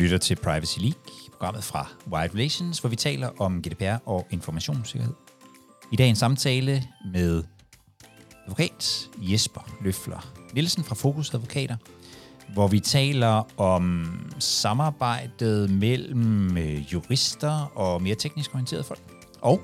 [0.00, 5.14] lytter til Privacy League, programmet fra Wide Relations, hvor vi taler om GDPR og informationssikkerhed.
[5.92, 7.42] I dag en samtale med
[8.46, 11.76] advokat Jesper Løfler Nielsen fra Fokus Advokater,
[12.52, 14.06] hvor vi taler om
[14.38, 19.00] samarbejdet mellem øh, jurister og mere teknisk orienterede folk.
[19.40, 19.60] Og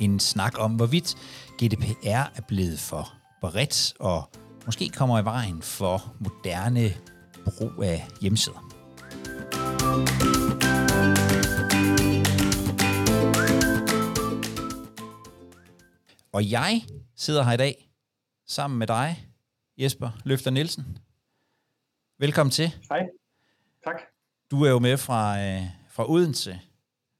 [0.00, 1.16] en snak om, hvorvidt
[1.62, 4.30] GDPR er blevet for bredt og
[4.66, 6.94] måske kommer i vejen for moderne
[7.44, 8.61] brug af hjemmesider.
[16.42, 16.82] Og jeg
[17.16, 17.90] sidder her i dag
[18.46, 19.28] sammen med dig,
[19.78, 20.98] Jesper Løfter Nielsen.
[22.18, 22.68] Velkommen til.
[22.88, 23.06] Hej.
[23.84, 24.00] Tak.
[24.50, 26.60] Du er jo med fra, øh, fra Odense,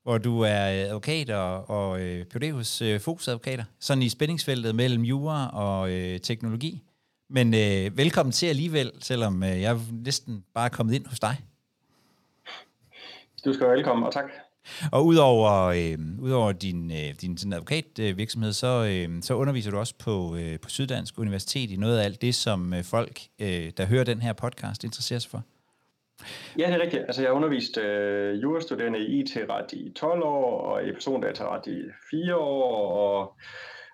[0.03, 5.03] hvor du er advokat og, og øh, PhD hos øh, Fokusadvokater, sådan i spændingsfeltet mellem
[5.03, 6.83] jura og øh, teknologi.
[7.29, 11.37] Men øh, velkommen til alligevel, selvom øh, jeg næsten bare er kommet ind hos dig.
[13.45, 14.25] Du skal være velkommen, og tak.
[14.93, 19.95] Og udover, øh, udover din, øh, din sådan advokatvirksomhed, så, øh, så underviser du også
[19.99, 23.87] på, øh, på Syddansk Universitet i noget af alt det, som øh, folk, øh, der
[23.87, 25.43] hører den her podcast, interesserer sig for.
[26.59, 27.03] Ja, det er rigtigt.
[27.03, 31.83] Altså, jeg har undervist øh, jurastuderende i IT-ret i 12 år, og i persondataret i
[32.11, 33.37] 4 år, og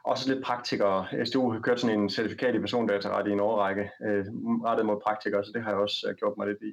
[0.05, 1.07] også lidt praktikere.
[1.27, 4.25] SDU har kørt sådan en certifikat i persondataret i en årrække, øh,
[4.65, 6.73] rettet mod praktikere, så det har jeg også øh, gjort mig lidt i.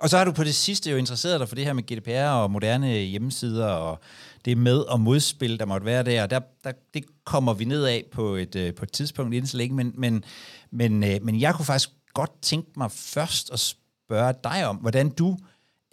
[0.00, 2.28] Og så har du på det sidste jo interesseret dig for det her med GDPR
[2.28, 4.00] og moderne hjemmesider og
[4.44, 6.26] det med- og modspil, der måtte være der.
[6.26, 9.56] der, der det kommer vi ned af på et, øh, på et tidspunkt inden så
[9.56, 10.24] længe, men, men,
[10.70, 15.08] men, øh, men jeg kunne faktisk godt tænke mig først at spørge dig om, hvordan
[15.08, 15.36] du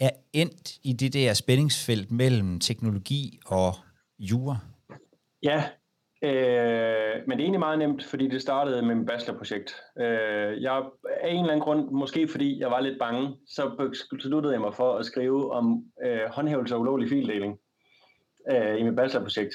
[0.00, 3.74] er endt i det der spændingsfelt mellem teknologi og
[4.18, 4.58] jura.
[5.42, 5.64] Ja,
[6.24, 9.82] Øh, men det er egentlig meget nemt, fordi det startede med mit bachelorprojekt.
[9.98, 10.82] Øh, jeg
[11.20, 14.74] af en eller anden grund, måske fordi jeg var lidt bange, så besluttede jeg mig
[14.74, 17.58] for at skrive om øh, håndhævelse af ulovlig fildeling
[18.50, 19.54] øh, i mit bachelorprojekt.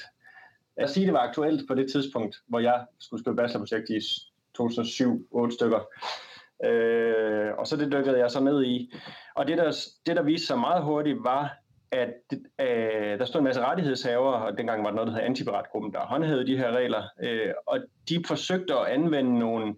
[0.77, 3.97] Jeg siger, det var aktuelt på det tidspunkt, hvor jeg skulle skrive bachelorprojekt i
[4.59, 5.79] 2007-8 stykker.
[6.65, 8.93] Øh, og så det dykkede jeg så ned i.
[9.35, 9.71] Og det der,
[10.05, 11.57] det, der viste sig meget hurtigt, var,
[11.91, 12.13] at
[12.61, 15.99] øh, der stod en masse rettighedshavere, og dengang var der noget, der hed Antipiratgruppen, der
[15.99, 17.79] håndhævede de her regler, øh, og
[18.09, 19.75] de forsøgte at anvende nogle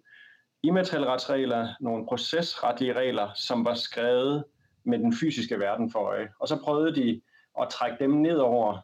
[0.62, 4.44] immaterielle retsregler, nogle procesretlige regler, som var skrevet
[4.84, 6.28] med den fysiske verden for øje.
[6.40, 7.20] Og så prøvede de
[7.60, 8.78] at trække dem ned over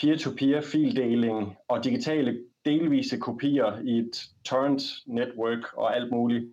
[0.00, 6.44] peer-to-peer fildeling og digitale delvise kopier i et torrent network og alt muligt,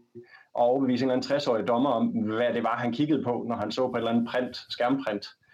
[0.54, 3.56] og overbevise en eller anden 60-årig dommer om, hvad det var, han kiggede på, når
[3.56, 5.26] han så på et eller andet print, skærmprint.
[5.26, 5.45] Øh,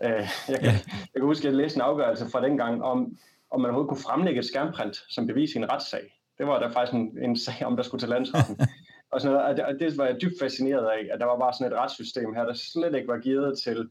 [0.00, 3.16] jeg, kan, jeg kan huske, at jeg læste en afgørelse fra dengang om,
[3.50, 6.18] om man overhovedet kunne fremlægge et skærmprint som bevis i en retssag.
[6.38, 8.56] Det var der faktisk en, en sag om, der skulle til landsretten.
[9.12, 11.38] og, sådan noget, og, det, og det var jeg dybt fascineret af, at der var
[11.38, 13.88] bare sådan et retssystem her, der slet ikke var givet til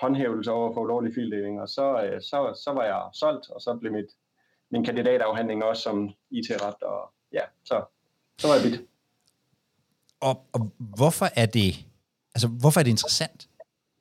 [0.00, 1.60] håndhævelse over for ulovlig fildeling.
[1.60, 4.10] Og så, øh, så, så var jeg solgt, og så blev mit,
[4.70, 6.82] min kandidatafhandling også som IT-ret.
[6.82, 7.84] Og ja, så,
[8.38, 8.80] så var jeg vidt.
[10.20, 11.86] Og, og hvorfor er det,
[12.34, 13.48] altså hvorfor er det interessant?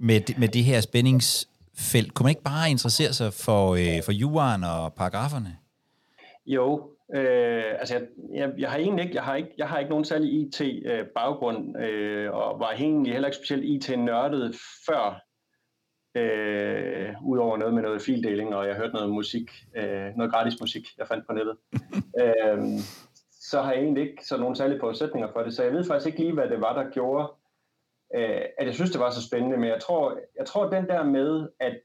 [0.02, 2.14] Med, med det her spændingsfelt.
[2.14, 5.58] Kunne man ikke bare interessere sig for, øh, for juraen og paragraferne?
[6.46, 8.04] Jo, øh, altså jeg,
[8.34, 12.32] jeg, jeg har egentlig ikke, jeg har ikke, jeg har ikke nogen særlig IT-baggrund, øh,
[12.32, 15.22] og var egentlig heller ikke specielt IT-nørdet før,
[16.16, 20.88] øh, udover noget med noget fildeling, og jeg hørte noget musik, øh, noget gratis musik,
[20.98, 21.58] jeg fandt på nettet.
[22.22, 22.80] øh,
[23.42, 26.08] så har jeg egentlig ikke så nogen særlige forudsætninger for det, så jeg ved faktisk
[26.08, 27.34] ikke lige, hvad det var, der gjorde,
[28.16, 31.04] øh, at jeg synes, det var så spændende, men jeg tror, jeg tror den der
[31.04, 31.80] med, at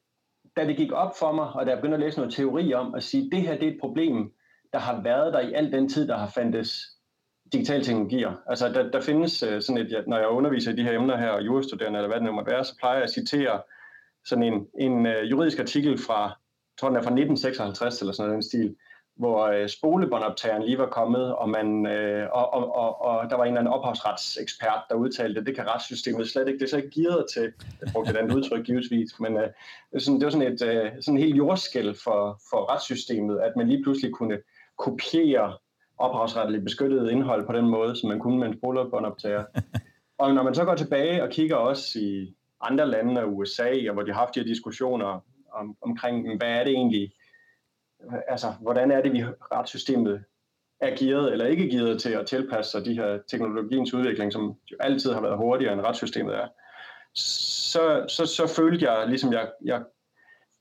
[0.56, 2.94] da det gik op for mig, og da jeg begyndte at læse noget teori om,
[2.94, 4.32] at sige, at det her det er et problem,
[4.72, 6.96] der har været der i al den tid, der har fandtes
[7.52, 8.32] digitale teknologier.
[8.46, 11.28] Altså, der, der findes uh, sådan et, når jeg underviser i de her emner her,
[11.28, 13.62] og jurastuderende, eller hvad det nu måtte være, så plejer jeg at citere
[14.24, 18.28] sådan en, en uh, juridisk artikel fra, jeg tror den er fra 1956, eller sådan
[18.28, 18.76] noget den stil,
[19.16, 23.44] hvor øh, spolebåndoptageren lige var kommet, og, man, øh, og, og, og, og der var
[23.44, 26.58] en eller anden ophavsretsekspert, der udtalte, at det kan retssystemet slet ikke.
[26.58, 29.48] Det er så ikke givet til, jeg brugte et andet udtryk givetvis, men øh,
[29.98, 33.82] sådan, det var sådan et øh, sådan helt jordskæld for, for retssystemet, at man lige
[33.82, 34.38] pludselig kunne
[34.78, 35.56] kopiere
[35.98, 39.44] ophavsretligt beskyttet indhold på den måde, som man kunne med en spolebåndoptager.
[40.18, 43.92] og når man så går tilbage og kigger også i andre lande af USA, og
[43.92, 45.20] hvor de har haft de her diskussioner
[45.52, 47.12] om, omkring, hvad er det egentlig,
[48.28, 50.24] altså, hvordan er det, vi retssystemet
[50.80, 54.76] er gearet eller ikke gearet til at tilpasse sig de her teknologiens udvikling, som jo
[54.80, 56.48] altid har været hurtigere end retssystemet er,
[57.14, 59.82] så, så, så følte jeg, ligesom jeg, jeg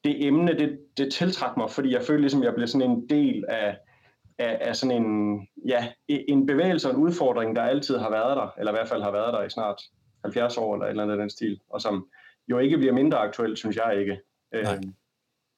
[0.03, 3.45] det emne, det, det tiltrak mig, fordi jeg følte ligesom, jeg blev sådan en del
[3.47, 3.77] af,
[4.37, 8.53] af, af sådan en, ja, en bevægelse og en udfordring, der altid har været der,
[8.57, 9.81] eller i hvert fald har været der i snart
[10.23, 12.07] 70 år, eller et eller andet den stil, og som
[12.47, 14.19] jo ikke bliver mindre aktuelt, synes jeg ikke.
[14.51, 14.65] Øh,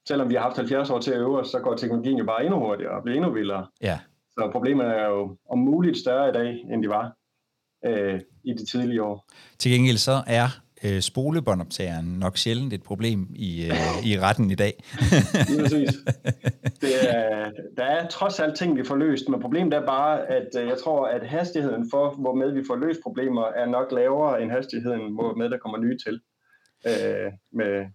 [0.07, 2.45] selvom vi har haft 70 år til at øve os, så går teknologien jo bare
[2.45, 3.68] endnu hurtigere og bliver endnu vildere.
[3.81, 4.00] Ja.
[4.31, 7.13] Så problemerne er jo om muligt større i dag, end de var
[7.86, 9.25] øh, i de tidlige år.
[9.59, 10.48] Til gengæld så er
[10.83, 14.74] øh, spolebåndoptageren nok sjældent et problem i, øh, i retten i dag.
[15.50, 15.89] Lige præcis.
[16.81, 20.48] Det er, der er trods alt ting, vi får løst, men problemet er bare, at
[20.59, 24.42] øh, jeg tror, at hastigheden for, hvor med vi får løst problemer, er nok lavere
[24.42, 26.19] end hastigheden, hvor med der kommer nye til.
[26.88, 27.86] Øh, med.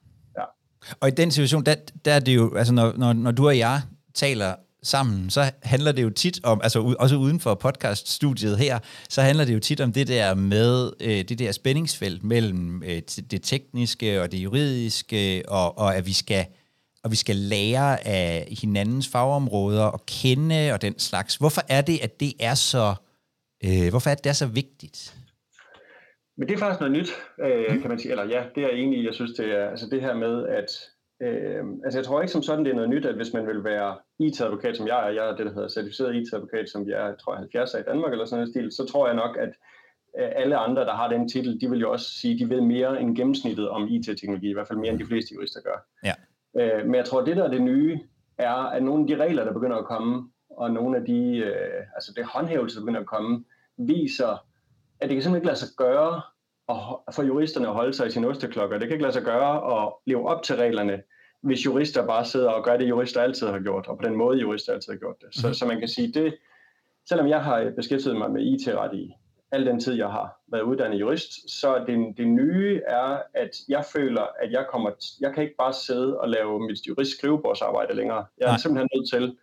[1.00, 1.74] Og i den situation, der,
[2.04, 3.82] der er det jo, altså når, når, når du og jeg
[4.14, 9.22] taler sammen, så handler det jo tit om, altså også uden for podcaststudiet her, så
[9.22, 13.42] handler det jo tit om det der med øh, det der spændingsfelt mellem øh, det
[13.42, 16.46] tekniske og det juridiske, og, og at vi skal
[17.04, 21.36] og vi skal lære af hinandens fagområder og kende og den slags.
[21.36, 22.94] Hvorfor er det, at det er så,
[23.64, 25.14] øh, hvorfor er det, det er så vigtigt?
[26.42, 27.10] Men det er faktisk noget nyt,
[27.40, 28.10] øh, kan man sige.
[28.10, 29.04] Eller ja, det er jeg enig.
[29.04, 30.70] Jeg synes, det er altså det her med, at
[31.22, 33.64] Øh, altså jeg tror ikke som sådan, det er noget nyt, at hvis man vil
[33.64, 37.16] være IT-advokat, som jeg er, jeg er det, der hedder certificeret IT-advokat, som jeg er,
[37.16, 39.52] tror jeg, 70 i Danmark eller sådan noget stil, så tror jeg nok, at
[40.14, 43.16] alle andre, der har den titel, de vil jo også sige, de ved mere end
[43.16, 45.86] gennemsnittet om IT-teknologi, i hvert fald mere end de fleste jurister gør.
[46.04, 46.14] Ja.
[46.60, 48.00] Øh, men jeg tror, at det der er det nye,
[48.38, 51.82] er, at nogle af de regler, der begynder at komme, og nogle af de, øh,
[51.94, 53.44] altså det håndhævelse, der begynder at komme,
[53.78, 54.44] viser,
[55.00, 56.22] at det kan simpelthen ikke lade sig gøre
[57.14, 58.78] for juristerne at holde sig i sin osteklokker.
[58.78, 61.02] Det kan ikke lade sig gøre at leve op til reglerne,
[61.42, 64.38] hvis jurister bare sidder og gør det, jurister altid har gjort, og på den måde,
[64.38, 65.28] jurister altid har gjort det.
[65.34, 65.54] Så, mm.
[65.54, 66.38] så man kan sige, det,
[67.08, 69.12] selvom jeg har beskæftiget mig med IT-ret i
[69.52, 73.84] al den tid, jeg har været uddannet jurist, så det, det nye er, at jeg
[73.84, 74.90] føler, at jeg kommer,
[75.20, 78.26] jeg kan ikke bare sidde og lave mit jurist skrivebordsarbejde længere.
[78.38, 78.58] Jeg er Nej.
[78.58, 79.36] simpelthen nødt til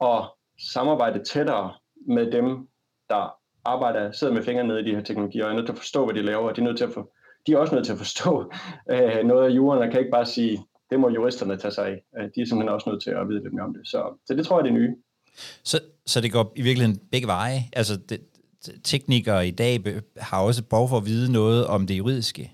[0.00, 0.24] at
[0.72, 1.74] samarbejde tættere
[2.06, 2.68] med dem,
[3.08, 3.38] der
[3.74, 6.04] arbejder, sidder med fingrene nede i de her teknologier, og er nødt til at forstå,
[6.04, 7.10] hvad de laver, og de er, nødt til at for,
[7.46, 8.52] de er også nødt til at forstå
[8.92, 10.58] øh, noget af jorden, og kan ikke bare sige,
[10.90, 12.02] det må juristerne tage sig af.
[12.18, 13.88] Øh, de er simpelthen også nødt til at vide lidt mere om det.
[13.88, 14.94] Så, så det tror jeg er det nye.
[15.64, 17.58] Så, så det går i virkeligheden begge veje?
[17.72, 18.20] Altså, det,
[18.84, 19.80] teknikere i dag
[20.16, 22.52] har også behov for at vide noget om det juridiske?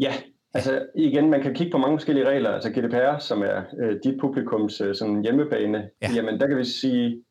[0.00, 0.14] Ja,
[0.54, 2.50] altså igen, man kan kigge på mange forskellige regler.
[2.50, 6.10] Altså GDPR, som er øh, dit publikums øh, sådan hjemmebane, ja.
[6.14, 7.24] jamen der kan vi sige,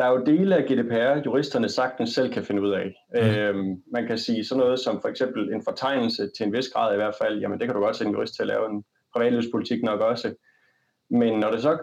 [0.00, 2.94] der er jo dele af GDPR, juristerne sagtens selv kan finde ud af.
[3.14, 3.20] Mm.
[3.20, 6.92] Øhm, man kan sige sådan noget som for eksempel en fortegnelse til en vis grad
[6.92, 8.84] i hvert fald, jamen det kan du godt sætte en jurist til at lave en
[9.14, 10.34] privatlivspolitik nok også.
[11.10, 11.78] Men når du så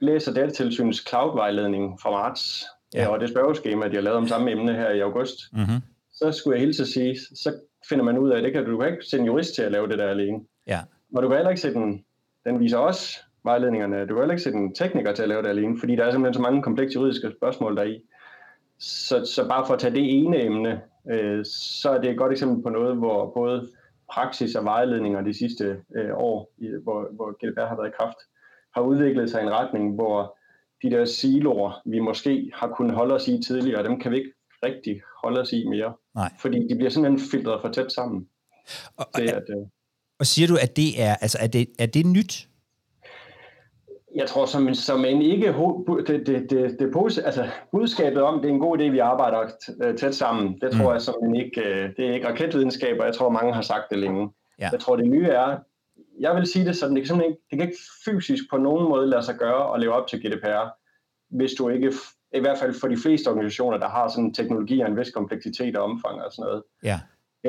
[0.00, 2.64] læser Datatilsynets cloud-vejledning fra marts,
[2.94, 3.08] ja.
[3.08, 5.80] og det spørgeskema, de har lavet om samme emne her i august, mm-hmm.
[6.12, 7.54] så skulle jeg hilse at sige, så
[7.88, 9.72] finder man ud af, at det kan, du kan ikke sætte en jurist til at
[9.72, 10.40] lave det der alene.
[10.66, 10.80] Ja.
[11.14, 12.04] Og du kan heller ikke sætte den,
[12.44, 15.48] den viser også vejledningerne, du kan heller ikke sætte en tekniker til at lave det
[15.48, 18.02] alene, fordi der er simpelthen så mange komplekse juridiske spørgsmål deri.
[18.78, 21.44] Så, så bare for at tage det ene emne, øh,
[21.80, 23.68] så er det et godt eksempel på noget, hvor både
[24.12, 25.64] praksis og vejledninger de sidste
[25.96, 28.16] øh, år, i, hvor, hvor GDPR har været i kraft,
[28.74, 30.38] har udviklet sig i en retning, hvor
[30.82, 34.32] de der siloer, vi måske har kunnet holde os i tidligere, dem kan vi ikke
[34.64, 35.94] rigtig holde os i mere.
[36.14, 36.32] Nej.
[36.40, 38.28] Fordi de bliver simpelthen filtreret for tæt sammen.
[38.96, 39.66] Og, til, at, øh,
[40.18, 42.48] og siger du, at det er, altså, er det, er det nyt?
[44.14, 48.54] Jeg tror, som, som en ikke det, det, det, det, altså, budskabet om, det er
[48.54, 49.50] en god idé, vi arbejder
[49.82, 50.92] øh, tæt sammen, det tror mm.
[50.92, 53.84] jeg som en ikke, øh, det er ikke raketvidenskab, og jeg tror, mange har sagt
[53.90, 54.30] det længe.
[54.58, 54.68] Ja.
[54.72, 55.58] Jeg tror, det nye er,
[56.20, 58.88] jeg vil sige det sådan, det kan, simpelthen ikke, det kan ikke fysisk på nogen
[58.88, 60.68] måde lade sig gøre at leve op til GDPR,
[61.30, 61.92] hvis du ikke,
[62.34, 65.76] i hvert fald for de fleste organisationer, der har sådan teknologi og en vis kompleksitet
[65.76, 67.00] og omfang og sådan noget, ja.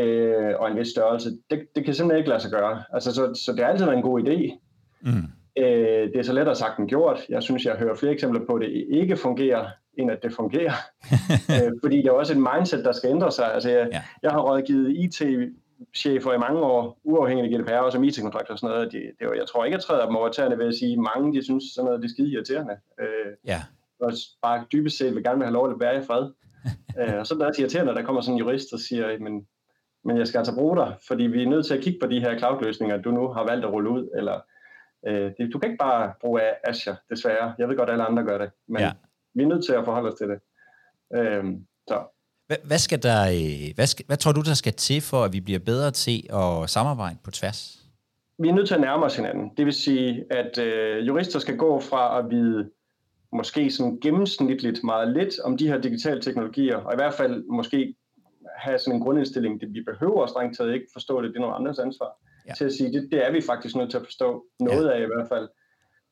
[0.01, 2.83] øh, og en vis størrelse, det, det kan simpelthen ikke lade sig gøre.
[2.93, 4.57] Altså, så, så det er altid en god idé.
[5.01, 5.40] Mm.
[5.57, 7.19] Øh, det er så lettere sagt end gjort.
[7.29, 9.67] Jeg synes, jeg hører flere eksempler på, at det ikke fungerer,
[9.97, 10.73] end at det fungerer.
[11.53, 13.53] øh, fordi det er også et mindset, der skal ændre sig.
[13.53, 14.01] Altså, jeg, ja.
[14.23, 18.75] jeg har rådgivet IT-chefer i mange år, uafhængigt af GDPR, og som IT-kontrakter og sådan
[18.75, 18.91] noget.
[18.91, 20.99] Det, det var, jeg tror ikke, jeg træder dem over tæerne ved at sige, at
[21.15, 22.75] mange de synes, sådan noget det er skide irriterende.
[22.99, 23.61] Øh, ja.
[23.99, 26.29] Og bare dybest set vil gerne vil have lov at være i fred.
[26.99, 29.19] øh, og så er det også irriterende, at der kommer sådan en jurist og siger,
[29.19, 29.47] men,
[30.05, 32.19] men jeg skal altså bruge dig, fordi vi er nødt til at kigge på de
[32.19, 34.39] her cloud-løsninger, du nu har valgt at rulle ud, eller
[35.07, 37.53] Øh, det, du kan ikke bare bruge Azure, desværre.
[37.57, 38.91] Jeg ved godt, at alle andre gør det, men ja.
[39.33, 40.39] vi er nødt til at forholde os til det.
[41.15, 41.43] Øh,
[41.87, 42.03] så.
[42.63, 45.39] Hvad, skal der, øh, hvad, skal, hvad tror du, der skal til, for at vi
[45.39, 47.77] bliver bedre til at samarbejde på tværs?
[48.39, 49.51] Vi er nødt til at nærme os hinanden.
[49.57, 52.69] Det vil sige, at øh, jurister skal gå fra at vide
[53.33, 57.95] måske sådan gennemsnitligt meget lidt om de her digitale teknologier, og i hvert fald måske
[58.57, 61.55] have sådan en grundindstilling, det vi behøver strengt taget ikke forstå det, det er noget
[61.55, 62.17] andres ansvar
[62.47, 62.53] ja.
[62.53, 64.93] til at sige, det, det er vi faktisk nødt til at forstå noget ja.
[64.93, 65.49] af i hvert fald.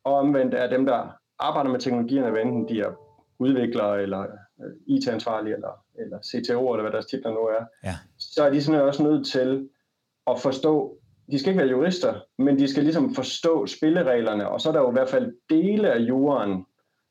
[0.04, 2.92] Og omvendt er dem, der arbejder med teknologierne, enten de er
[3.40, 7.96] udviklere, eller øh, IT-ansvarlige, eller, eller CTO, eller hvad deres titler nu er, ja.
[8.18, 9.70] så er de sådan også nødt til
[10.28, 11.00] at forstå
[11.32, 14.80] de skal ikke være jurister, men de skal ligesom forstå spillereglerne, og så er der
[14.80, 16.66] jo i hvert fald dele af jorden,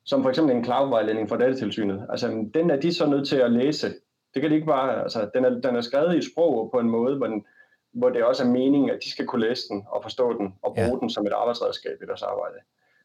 [0.04, 2.06] som for eksempel en cloud-vejledning fra datatilsynet.
[2.10, 3.88] Altså, den er de så nødt til at læse.
[4.34, 6.90] Det kan de ikke bare, altså, den er, den er skrevet i sprog på en
[6.90, 7.44] måde, hvor, den,
[7.92, 10.74] hvor det også er meningen, at de skal kunne læse den og forstå den og
[10.74, 11.00] bruge ja.
[11.00, 12.58] den som et arbejdsredskab i deres arbejde.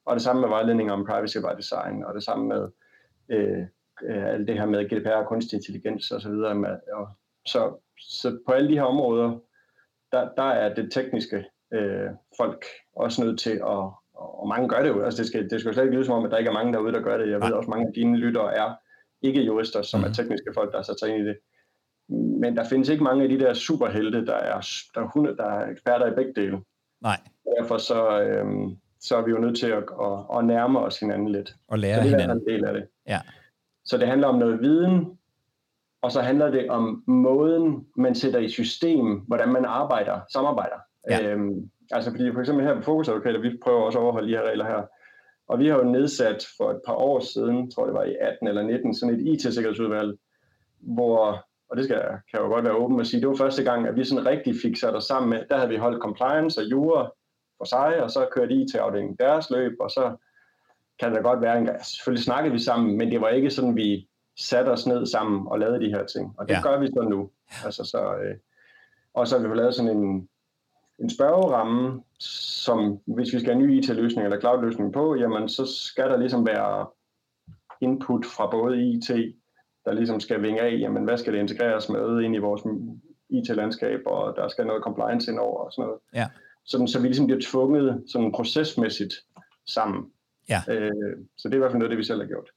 [0.05, 2.67] Og det samme med vejledning om privacy by design, og det samme med
[3.29, 3.65] øh,
[4.03, 6.31] øh, alt det her med GDPR og kunstig intelligens osv.
[6.31, 7.07] Og med, og
[7.45, 9.39] så, så på alle de her områder,
[10.11, 14.89] der, der er det tekniske øh, folk også nødt til at, og mange gør det
[14.89, 16.53] jo, altså det skal, det skal slet ikke lyde som om, at der ikke er
[16.53, 17.29] mange derude, der gør det.
[17.29, 18.73] Jeg ved også, at mange af dine lyttere er
[19.21, 20.03] ikke jurister, som mm.
[20.03, 20.15] er mhm.
[20.15, 21.37] tekniske folk, der har sat sig ind i det.
[22.09, 25.45] Men der findes ikke mange af de der superhelte, der er, der er, hunde, der
[25.45, 26.61] er eksperter i begge dele.
[27.01, 27.19] Nej.
[27.59, 31.29] Derfor så, øhm, så er vi jo nødt til at, at, at nærme os hinanden
[31.29, 31.55] lidt.
[31.67, 32.37] Og lære så det hinanden.
[32.37, 32.87] er en del af det.
[33.07, 33.21] Ja.
[33.85, 35.17] Så det handler om noget viden,
[36.01, 40.75] og så handler det om måden, man sætter i system, hvordan man arbejder, samarbejder.
[41.09, 41.29] Ja.
[41.29, 44.49] Øhm, altså fordi for eksempel her på Fokusadvokater, vi prøver også at overholde de her
[44.49, 44.81] regler her.
[45.47, 48.47] Og vi har jo nedsat for et par år siden, tror det var i 18
[48.47, 50.17] eller 19, sådan et IT-sikkerhedsudvalg,
[50.79, 52.01] hvor, og det skal,
[52.31, 54.55] kan jo godt være åben at sige, det var første gang, at vi sådan rigtig
[54.61, 57.11] fik sat os sammen med, der havde vi holdt compliance og jura
[57.57, 60.15] for sig, og så kørte IT-afdelingen deres løb, og så
[60.99, 64.07] kan det godt være, gang, selvfølgelig snakkede vi sammen, men det var ikke sådan, vi
[64.39, 66.35] satte os ned sammen og lavede de her ting.
[66.37, 66.61] Og det ja.
[66.61, 67.29] gør vi så nu.
[67.65, 68.35] Altså, så, øh,
[69.13, 70.29] og så har vi lavet sådan en,
[70.99, 75.65] en spørgeramme, som hvis vi skal have en ny IT-løsning eller cloud-løsning på, jamen så
[75.65, 76.87] skal der ligesom være
[77.81, 79.11] input fra både IT,
[79.85, 82.61] der ligesom skal vinge af, jamen hvad skal det integreres med ind i vores
[83.29, 85.99] IT-landskab, og der skal noget compliance ind over og sådan noget.
[86.13, 86.27] Ja.
[86.65, 89.13] Sådan, så vi ligesom bliver tvunget sådan procesmæssigt
[89.67, 90.03] sammen.
[90.49, 90.61] Ja.
[90.67, 90.91] Øh,
[91.37, 92.49] så det er i hvert fald noget, det vi selv har gjort.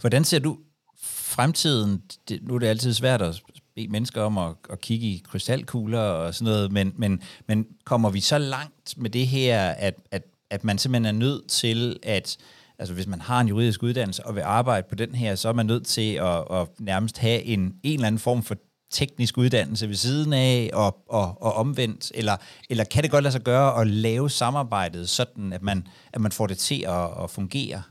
[0.00, 0.58] Hvordan ser du
[1.02, 2.02] fremtiden?
[2.28, 3.42] Det, nu er det altid svært at
[3.74, 8.10] bede mennesker om at, at kigge i krystalkugler og sådan noget, men, men, men kommer
[8.10, 12.38] vi så langt med det her, at, at, at man simpelthen er nødt til at
[12.80, 15.52] altså hvis man har en juridisk uddannelse og vil arbejde på den her, så er
[15.52, 18.54] man nødt til at, at nærmest have en, en eller anden form for
[18.90, 22.12] teknisk uddannelse ved siden af og, og, og omvendt?
[22.14, 22.36] Eller,
[22.70, 26.32] eller kan det godt lade sig gøre at lave samarbejdet sådan, at man, at man
[26.32, 27.82] får det til at, at fungere?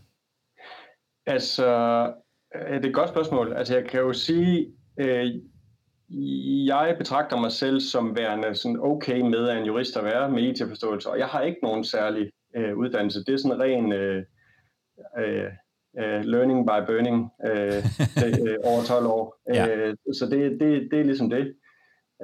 [1.27, 1.67] Altså,
[2.55, 3.53] øh, det er et godt spørgsmål.
[3.53, 4.67] Altså, jeg kan jo sige,
[4.99, 5.25] øh,
[6.67, 10.43] jeg betragter mig selv som værende sådan okay med at en jurist at være med
[10.43, 13.23] IT-forståelse, og jeg har ikke nogen særlig øh, uddannelse.
[13.25, 14.23] Det er sådan ren øh,
[15.19, 15.51] øh,
[15.93, 17.83] uh, learning by burning uh,
[18.21, 19.39] det, uh, over 12 år.
[19.53, 19.89] Ja.
[19.89, 21.55] Uh, så det, det, det er ligesom det.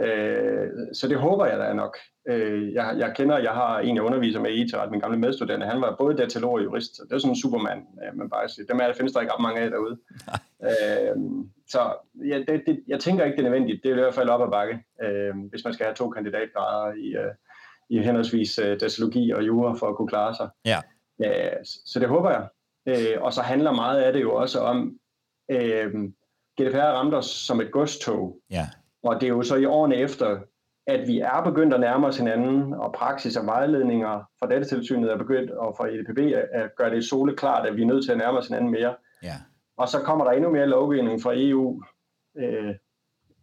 [0.04, 1.98] Uh, så det håber jeg da nok.
[2.32, 5.66] Uh, jeg, jeg kender, jeg har en, jeg underviser med i IT-ret, min gamle medstuderende,
[5.66, 6.92] han var både datalog og jurist.
[7.10, 8.66] Det er sådan en supermand, uh, man bare siger.
[8.66, 9.98] Dem er, der findes der ikke ret mange af derude.
[10.70, 11.80] uh, så
[12.28, 13.84] ja, det, det, jeg tænker ikke, det er nødvendigt.
[13.84, 16.94] Det er i hvert fald op ad bakke, uh, hvis man skal have to kandidatgrader
[16.94, 17.34] i, uh,
[17.90, 20.50] i henholdsvis uh, datalogi og jura for at kunne klare sig.
[20.66, 20.80] Ja.
[21.20, 22.48] Uh, så det håber jeg.
[22.86, 25.00] Øh, og så handler meget af det jo også om,
[25.52, 25.94] øh,
[26.62, 28.40] GDPR ramte os som et godstog.
[28.52, 28.68] Ja.
[29.04, 30.40] Og det er jo så i årene efter,
[30.88, 35.18] at vi er begyndt at nærme os hinanden, og praksis og vejledninger fra datatilsynet er
[35.18, 36.20] begyndt, og fra EDPB
[36.52, 38.96] at gøre det soleklart, at vi er nødt til at nærme os hinanden mere.
[39.24, 39.36] Ja.
[39.78, 41.84] Og så kommer der endnu mere lovgivning fra EU,
[42.38, 42.76] øh,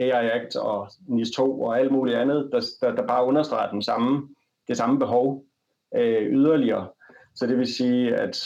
[0.01, 3.83] AI Act og NIS 2 og alt muligt andet, der, der, der bare understreger den
[3.83, 4.29] samme,
[4.69, 5.45] det samme behov
[5.95, 6.89] øh, yderligere.
[7.35, 8.37] Så det vil sige, at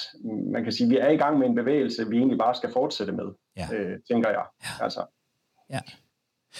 [0.52, 2.72] man kan sige, at vi er i gang med en bevægelse, vi egentlig bare skal
[2.72, 3.24] fortsætte med,
[3.56, 3.68] ja.
[3.74, 4.44] øh, tænker jeg.
[4.64, 4.84] Ja.
[4.84, 5.04] Altså.
[5.70, 5.80] ja.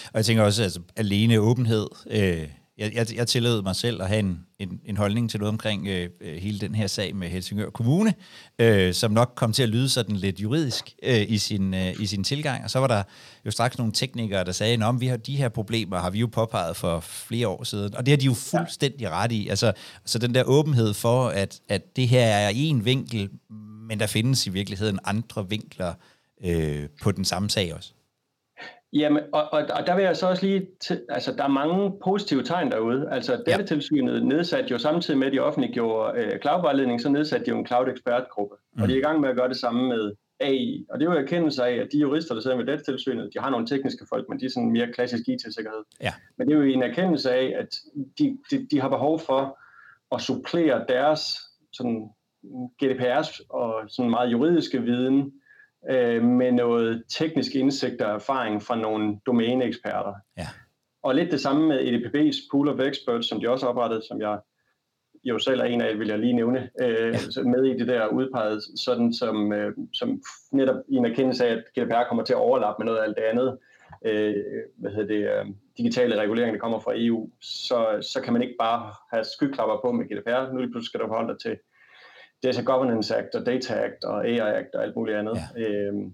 [0.05, 1.87] Og jeg tænker også, altså alene åbenhed.
[2.09, 5.49] Øh, jeg, jeg, jeg tillod mig selv at have en, en, en holdning til noget
[5.49, 8.13] omkring øh, øh, hele den her sag med Helsingør Kommune,
[8.59, 12.05] øh, som nok kom til at lyde sådan lidt juridisk øh, i, sin, øh, i
[12.05, 12.63] sin tilgang.
[12.63, 13.03] Og så var der
[13.45, 16.27] jo straks nogle teknikere, der sagde, at vi har de her problemer, har vi jo
[16.27, 17.95] påpeget for flere år siden.
[17.95, 19.47] Og det har de jo fuldstændig ret i.
[19.47, 19.73] Altså,
[20.05, 23.29] så den der åbenhed for, at, at det her er en vinkel,
[23.87, 25.93] men der findes i virkeligheden andre vinkler
[26.43, 27.93] øh, på den samme sag også.
[28.93, 31.93] Jamen, og, og, og der vil jeg så også lige, til, altså der er mange
[32.03, 33.07] positive tegn derude.
[33.11, 37.59] Altså datatilsynet nedsatte jo samtidig med, at de offentliggjorde øh, cloud-vejledning, så nedsatte de jo
[37.59, 38.55] en cloud-ekspertgruppe.
[38.75, 38.81] Mm.
[38.81, 40.85] Og de er i gang med at gøre det samme med AI.
[40.89, 43.49] Og det er jo erkendelse af, at de jurister, der sidder med datatilsynet, de har
[43.49, 45.83] nogle tekniske folk, men de er sådan mere klassisk IT-sikkerhed.
[46.01, 46.13] Ja.
[46.37, 47.69] Men det er jo en erkendelse af, at
[48.19, 49.59] de, de, de har behov for
[50.15, 51.39] at supplere deres
[51.73, 52.09] sådan
[52.83, 55.33] GDPR's og sådan meget juridiske viden
[55.89, 60.13] øh, med noget teknisk indsigt og erfaring fra nogle domæneeksperter.
[60.37, 60.47] Ja.
[61.03, 64.39] Og lidt det samme med EDPB's Pool of Experts, som de også oprettede, som jeg
[65.23, 67.41] jo selv er en af, vil jeg lige nævne, øh, ja.
[67.43, 71.63] med i det der udpeget, sådan som, øh, som netop i en erkendelse af, at
[71.77, 73.57] GDPR kommer til at overlappe med noget af alt det andet,
[74.05, 74.35] øh,
[74.77, 75.45] hvad hedder det, øh,
[75.77, 79.91] digitale regulering, der kommer fra EU, så, så kan man ikke bare have skyklapper på
[79.91, 80.53] med GDPR.
[80.53, 81.57] Nu pludselig skal du forholde dig til
[82.43, 85.37] Data Governance Act og Data Act og AI Act og alt muligt andet.
[85.57, 85.69] Ja.
[85.69, 86.13] Øhm,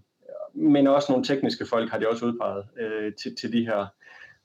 [0.56, 3.86] men også nogle tekniske folk har de også udpeget øh, til, til de her.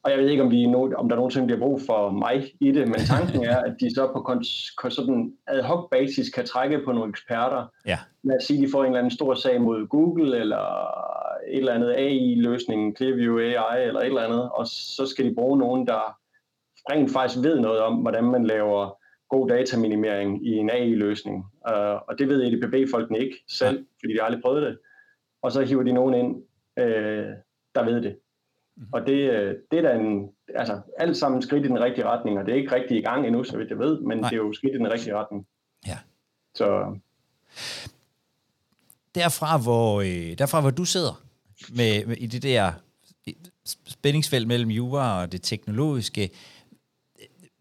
[0.02, 2.73] Og jeg ved ikke, om, vi no, om der nogensinde bliver brug for mig i
[2.73, 6.80] det, men tanken er, at de så på kon- sådan ad hoc basis kan trække
[6.85, 7.66] på nogle eksperter.
[7.87, 7.99] Ja.
[8.23, 10.64] Lad os sige, at de får en eller anden stor sag mod Google, eller
[11.49, 15.58] et eller andet AI-løsning, Clearview AI, eller et eller andet, og så skal de bruge
[15.58, 16.18] nogen, der
[16.90, 18.98] rent faktisk ved noget om, hvordan man laver
[19.28, 21.37] god dataminimering i en AI-løsning.
[21.68, 21.75] Uh,
[22.08, 24.78] og det ved EDPB-folkene ikke selv, fordi de aldrig prøvet det.
[25.42, 26.37] Og så hiver de nogen ind,
[26.80, 27.32] uh,
[27.75, 28.16] der ved det.
[28.78, 28.92] Mm-hmm.
[28.92, 32.38] Og det, øh, det er da en, altså alt sammen skridt i den rigtige retning,
[32.38, 34.30] og det er ikke rigtig i gang endnu, så vidt jeg ved, men Nej.
[34.30, 35.47] det er jo skridt i den rigtige retning.
[35.87, 35.99] Ja.
[36.54, 36.99] Så
[39.14, 41.23] derfra hvor, øh, derfra hvor du sidder
[41.76, 42.73] med, med i det der
[43.87, 46.30] spændingsfelt mellem jura og det teknologiske,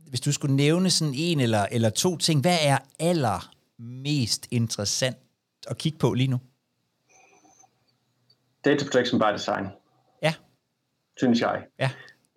[0.09, 5.17] hvis du skulle nævne sådan en eller, eller to ting, hvad er aller mest interessant
[5.67, 6.39] at kigge på lige nu?
[8.65, 9.65] Data protection by design.
[10.23, 10.33] Ja.
[11.17, 11.63] Synes jeg.
[11.79, 11.89] Ja.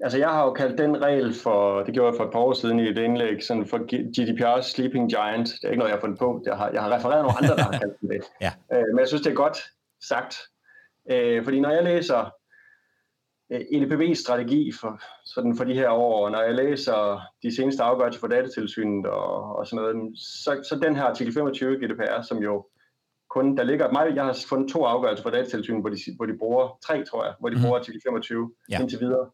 [0.02, 2.52] Altså jeg har jo kaldt den regel for, det gjorde jeg for et par år
[2.52, 5.48] siden i et indlæg, sådan for GDPR's Sleeping Giant.
[5.48, 6.42] Det er ikke noget, jeg har fundet på.
[6.46, 8.22] Jeg har, jeg har refereret nogle andre, der har kaldt den det.
[8.40, 8.52] ja.
[8.72, 9.58] øh, men jeg synes, det er godt
[10.08, 10.36] sagt.
[11.10, 12.30] Øh, fordi når jeg læser
[13.50, 18.21] EDPB's strategi for, sådan for de her år, og når jeg læser de seneste afgørelser
[18.21, 22.66] for datatilsynet og, og sådan noget, så, så den her artikel 25 GDPR, som jo
[23.30, 26.38] kun, der ligger mig, jeg har fundet to afgørelser for datatilsynet, hvor de, hvor de
[26.38, 27.62] bruger, tre tror jeg, hvor de mm.
[27.62, 28.80] bruger artikel 25 ja.
[28.80, 29.30] indtil videre.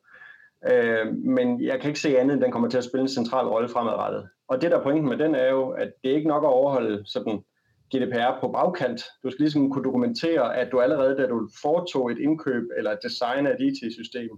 [0.71, 3.47] Øh, men jeg kan ikke se andet, end den kommer til at spille en central
[3.47, 4.29] rolle fremadrettet.
[4.49, 7.03] Og det der pointen med den er jo, at det er ikke nok at overholde
[7.07, 7.45] sådan
[7.95, 9.05] GDPR på bagkant.
[9.23, 12.99] Du skal ligesom kunne dokumentere, at du allerede, da du foretog et indkøb eller et
[13.03, 14.31] design af et IT-system,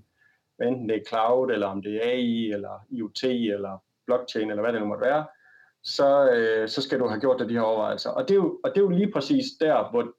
[0.62, 4.73] enten det er cloud, eller om det er AI, eller IoT, eller blockchain, eller hvad
[4.73, 5.27] det nu måtte være,
[5.85, 8.11] så, øh, så skal du have gjort dig de her overvejelser.
[8.11, 10.14] Og det, er jo, og det er jo lige præcis der, hvor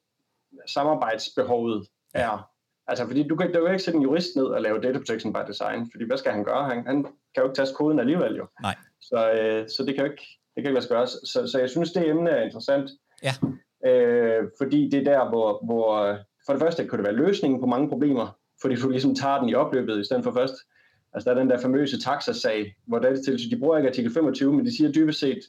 [0.66, 2.50] samarbejdsbehovet er.
[2.86, 5.32] Altså, fordi du kan, du kan ikke sætte en jurist ned og lave data protection
[5.32, 6.68] by design, fordi hvad skal han gøre?
[6.68, 8.46] Han, han kan jo ikke tage koden alligevel jo.
[8.62, 8.76] Nej.
[9.00, 11.06] Så, øh, så det kan jo ikke, det kan ikke lade sig gøre.
[11.06, 12.90] Så, så jeg synes, det emne er interessant.
[13.22, 13.32] Ja.
[13.90, 17.66] Øh, fordi det er der, hvor, hvor for det første kan det være løsningen på
[17.66, 20.54] mange problemer, fordi du ligesom tager den i opløbet i stedet for først.
[21.12, 24.66] Altså der er den der famøse taxasag, hvor til, de bruger ikke artikel 25, men
[24.66, 25.40] de siger dybest set,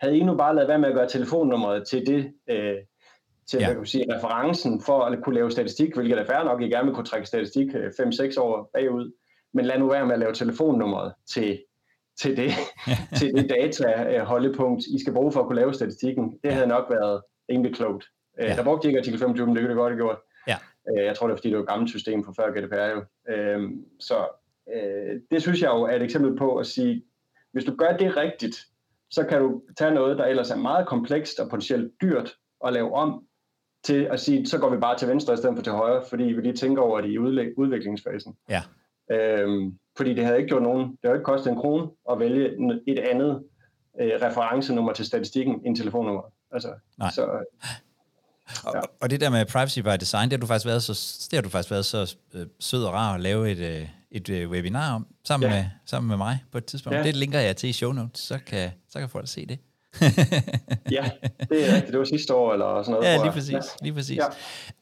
[0.00, 2.76] havde I nu bare lavet være med at gøre telefonnummeret til det, øh,
[3.46, 3.66] til ja.
[3.66, 6.68] hvad kan man sige, referencen for at kunne lave statistik, hvilket er fair nok, I
[6.68, 9.12] gerne vil kunne trække statistik 5-6 øh, år bagud,
[9.54, 11.58] men lad nu være med at lave telefonnummeret til,
[12.20, 12.50] til det,
[13.18, 16.38] til det data holdepunkt, I skal bruge for at kunne lave statistikken.
[16.44, 18.04] Det havde nok været rimelig klogt.
[18.40, 18.56] Øh, ja.
[18.56, 20.18] Der brugte de ikke artikel 25, men det kunne det godt have gjort.
[20.48, 20.56] Ja.
[20.90, 23.04] Øh, jeg tror, det er fordi, det var et gammelt system fra før GDPR jo.
[24.00, 24.26] Så
[25.30, 27.04] det synes jeg jo er et eksempel på at sige,
[27.52, 28.56] hvis du gør det rigtigt,
[29.10, 32.94] så kan du tage noget, der ellers er meget komplekst og potentielt dyrt at lave
[32.94, 33.24] om,
[33.84, 36.24] til at sige, så går vi bare til venstre i stedet for til højre, fordi
[36.24, 37.18] vi lige tænker over det i
[37.58, 38.36] udviklingsfasen.
[38.48, 38.62] Ja.
[39.10, 42.50] Øhm, fordi det havde ikke gjort nogen, det havde ikke kostet en krone at vælge
[42.86, 43.42] et andet
[44.00, 46.22] øh, referencenummer til statistikken end telefonnummer.
[46.52, 47.10] Altså, Nej.
[47.10, 48.78] Så, ja.
[48.78, 50.92] og, og det der med privacy by design, det har du faktisk været så,
[51.30, 54.28] det har du faktisk været så øh, sød og rar at lave et, øh, et
[54.28, 55.56] øh, webinar om, sammen, ja.
[55.56, 56.98] med, sammen med mig på et tidspunkt.
[56.98, 57.02] Ja.
[57.02, 59.58] Det linker jeg til i show notes, så kan, så kan folk se det.
[60.90, 61.10] Ja,
[61.48, 61.92] det er rigtigt.
[61.92, 63.06] Det var sidste år eller sådan noget.
[63.06, 63.52] Ja, lige præcis.
[63.52, 63.60] Ja.
[63.82, 64.18] Lige præcis.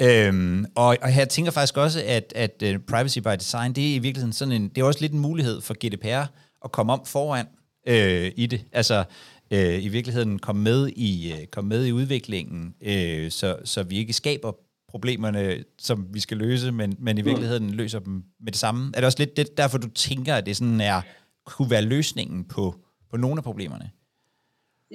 [0.01, 0.27] Ja.
[0.29, 3.95] Øhm, og, og her tænker faktisk også, at, at uh, privacy by design, det er
[3.95, 6.27] i virkeligheden sådan en, det er også lidt en mulighed for GDPR
[6.65, 7.47] at komme om foran
[7.89, 8.65] øh, i det.
[8.73, 9.05] Altså
[9.51, 13.97] øh, i virkeligheden komme med i, øh, komme med i udviklingen, øh, så, så vi
[13.97, 14.53] ikke skaber
[14.89, 17.27] problemerne, som vi skal løse, men, men i mm.
[17.27, 18.93] virkeligheden løser dem med det samme.
[18.95, 21.01] Er det også lidt det, derfor, du tænker, at det sådan er,
[21.47, 22.75] kunne være løsningen på,
[23.11, 23.91] på nogle af problemerne?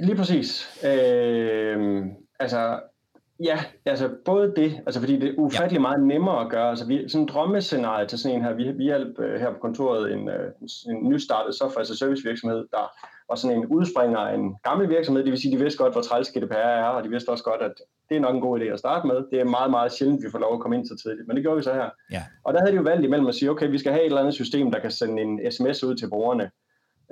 [0.03, 0.79] Lige præcis.
[0.85, 2.05] Øh,
[2.39, 2.79] altså,
[3.39, 5.81] ja, altså både det, altså fordi det er ufattelig ja.
[5.81, 6.69] meget nemmere at gøre.
[6.69, 9.59] Altså vi, sådan en drømmescenarie til sådan en her, vi, vi hjælper øh, her på
[9.61, 10.51] kontoret en, øh,
[10.89, 12.91] en nystartet software as a service virksomhed, der
[13.29, 16.01] var sådan en udspringer af en gammel virksomhed, det vil sige, de vidste godt, hvor
[16.01, 17.73] træls GDPR er, og de vidste også godt, at
[18.09, 19.15] det er nok en god idé at starte med.
[19.31, 21.43] Det er meget, meget sjældent, vi får lov at komme ind så tidligt, men det
[21.43, 21.89] gjorde vi så her.
[22.11, 22.23] Ja.
[22.43, 24.21] Og der havde de jo valgt imellem at sige, okay, vi skal have et eller
[24.21, 26.51] andet system, der kan sende en sms ud til brugerne,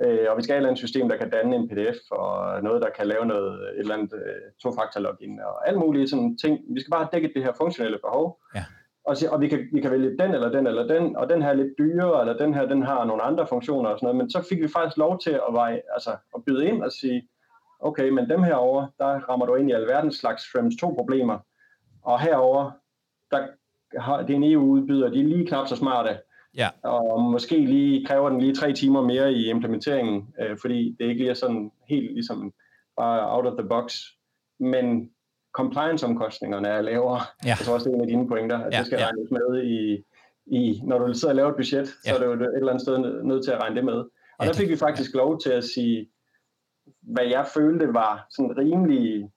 [0.04, 2.62] Øh, og vi skal have et eller andet system, der kan danne en pdf, og
[2.62, 6.58] noget, der kan lave noget, et eller andet øh, to-faktor-login, og alle mulige sådan ting.
[6.74, 8.40] Vi skal bare have dækket det her funktionelle behov.
[8.54, 8.64] Ja.
[9.04, 11.48] Og, og vi, kan, vi kan vælge den eller den eller den, og den her
[11.48, 14.16] er lidt dyrere, eller den her, den har nogle andre funktioner og sådan noget.
[14.16, 17.28] Men så fik vi faktisk lov til at, veje, altså, at byde ind og sige,
[17.80, 21.38] okay, men dem herover der rammer du ind i alverdens slags Frames 2-problemer.
[22.02, 22.70] Og herover
[23.30, 23.46] der
[24.00, 26.18] har, det er en EU-udbyder, de er lige knap så smarte,
[26.56, 26.68] Ja.
[26.82, 31.18] Og måske lige kræver den lige tre timer mere i implementeringen, øh, fordi det ikke
[31.20, 32.52] lige er sådan helt ligesom
[32.96, 34.00] bare out of the box.
[34.60, 35.10] Men
[35.52, 37.20] compliance-omkostningerne er lavere.
[37.44, 37.48] Ja.
[37.48, 39.06] Jeg tror også, det er en af dine pointer, at Ja, det skal ja.
[39.06, 40.04] regnes med i,
[40.46, 42.10] i, når du sidder og laver et budget, Ja.
[42.10, 43.94] så er du jo et eller andet sted nø- nødt til at regne det med.
[44.38, 46.08] Og Ja, der fik vi faktisk lov til at sige,
[47.02, 49.30] hvad jeg følte var sådan rimelig,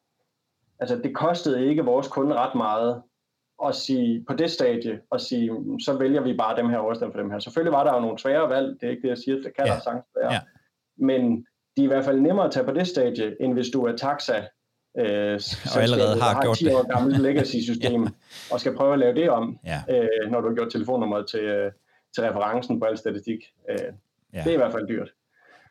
[0.80, 3.02] altså det kostede ikke vores kunde ret meget
[3.68, 5.52] at sige, på det stadie, at sige,
[5.86, 7.40] så vælger vi bare dem her over stedet for dem her.
[7.40, 9.66] Selvfølgelig var der jo nogle svære valg, det er ikke det, jeg siger, det kan
[9.66, 9.74] Ja.
[9.74, 10.34] der sagtens være.
[10.34, 10.40] Ja.
[10.98, 11.46] Men
[11.78, 13.96] de er i hvert fald nemmere at tage på det stadie, end hvis du er
[13.98, 14.38] taxa,
[15.00, 15.40] øh,
[15.76, 16.76] Og allerede har der gjort 10 det.
[16.76, 18.08] år gammelt legacy-system,
[18.52, 21.40] og skal prøve at lave det om, Ja, øh, når du har gjort telefonnummeret til,
[21.40, 21.72] øh,
[22.16, 23.40] til referencen på al statistik.
[23.70, 23.78] Øh,
[24.34, 24.40] ja.
[24.44, 25.14] Det er i hvert fald dyrt.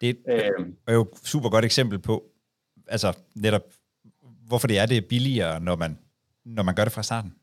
[0.01, 0.41] Det Øh,
[0.87, 2.25] er jo et super godt eksempel på,
[2.89, 3.63] altså netop,
[4.49, 5.99] hvorfor det er, det er billigere, når man,
[6.45, 7.35] når man gør det fra starten.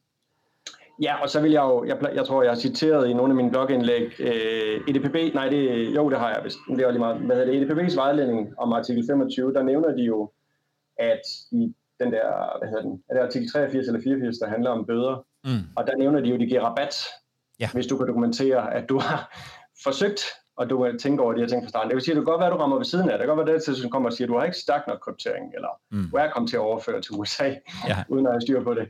[1.02, 3.36] Ja, og så vil jeg jo, jeg, jeg tror, jeg har citeret i nogle af
[3.36, 7.00] mine blogindlæg, øh, EDPB, nej, det, jo, det har jeg vist, det er jo lige
[7.00, 10.32] meget, hvad hedder det, EDPB's vejledning om artikel 25, der nævner de jo,
[11.00, 14.70] at i den der, hvad hedder den, er det artikel 83 eller 84, der handler
[14.70, 15.52] om bøder, Mm.
[15.76, 16.96] og der nævner de jo, de giver rabat,
[17.60, 17.70] Ja.
[17.74, 19.38] hvis du kan dokumentere, at du har
[19.84, 20.22] forsøgt,
[20.58, 21.90] og du kan tænke over de her ting fra starten.
[21.90, 23.18] Det vil sige, at det kan godt være, at du rammer ved siden af.
[23.18, 25.00] Det kan godt være, at det kommer og siger, at du har ikke stærk nok
[25.00, 26.04] kryptering, eller Mm.
[26.12, 27.48] du er kommet til at overføre til USA,
[27.88, 27.98] Ja.
[28.10, 28.90] uden at have styr på det.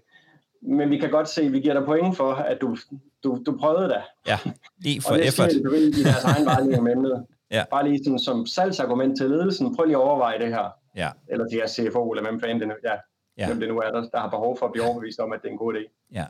[0.67, 2.78] Men vi kan godt se, at vi giver dig point for, at du,
[3.23, 4.01] du, du prøvede det.
[4.28, 4.38] Ja,
[4.86, 5.51] E for og det effort.
[5.51, 7.25] siger de i deres egen vejledning om emnet.
[7.51, 7.63] Ja.
[7.71, 9.75] Bare lige sådan, som salgsargument til ledelsen.
[9.75, 10.69] Prøv lige at overveje det her.
[10.95, 12.93] Ja, Eller til jeres CFO, eller hvem fanden det nu, ja,
[13.38, 13.47] Ja.
[13.47, 15.47] hvem det nu er, der, der har behov for at blive overbevist om, at det
[15.47, 16.08] er en god idé.
[16.13, 16.25] ja.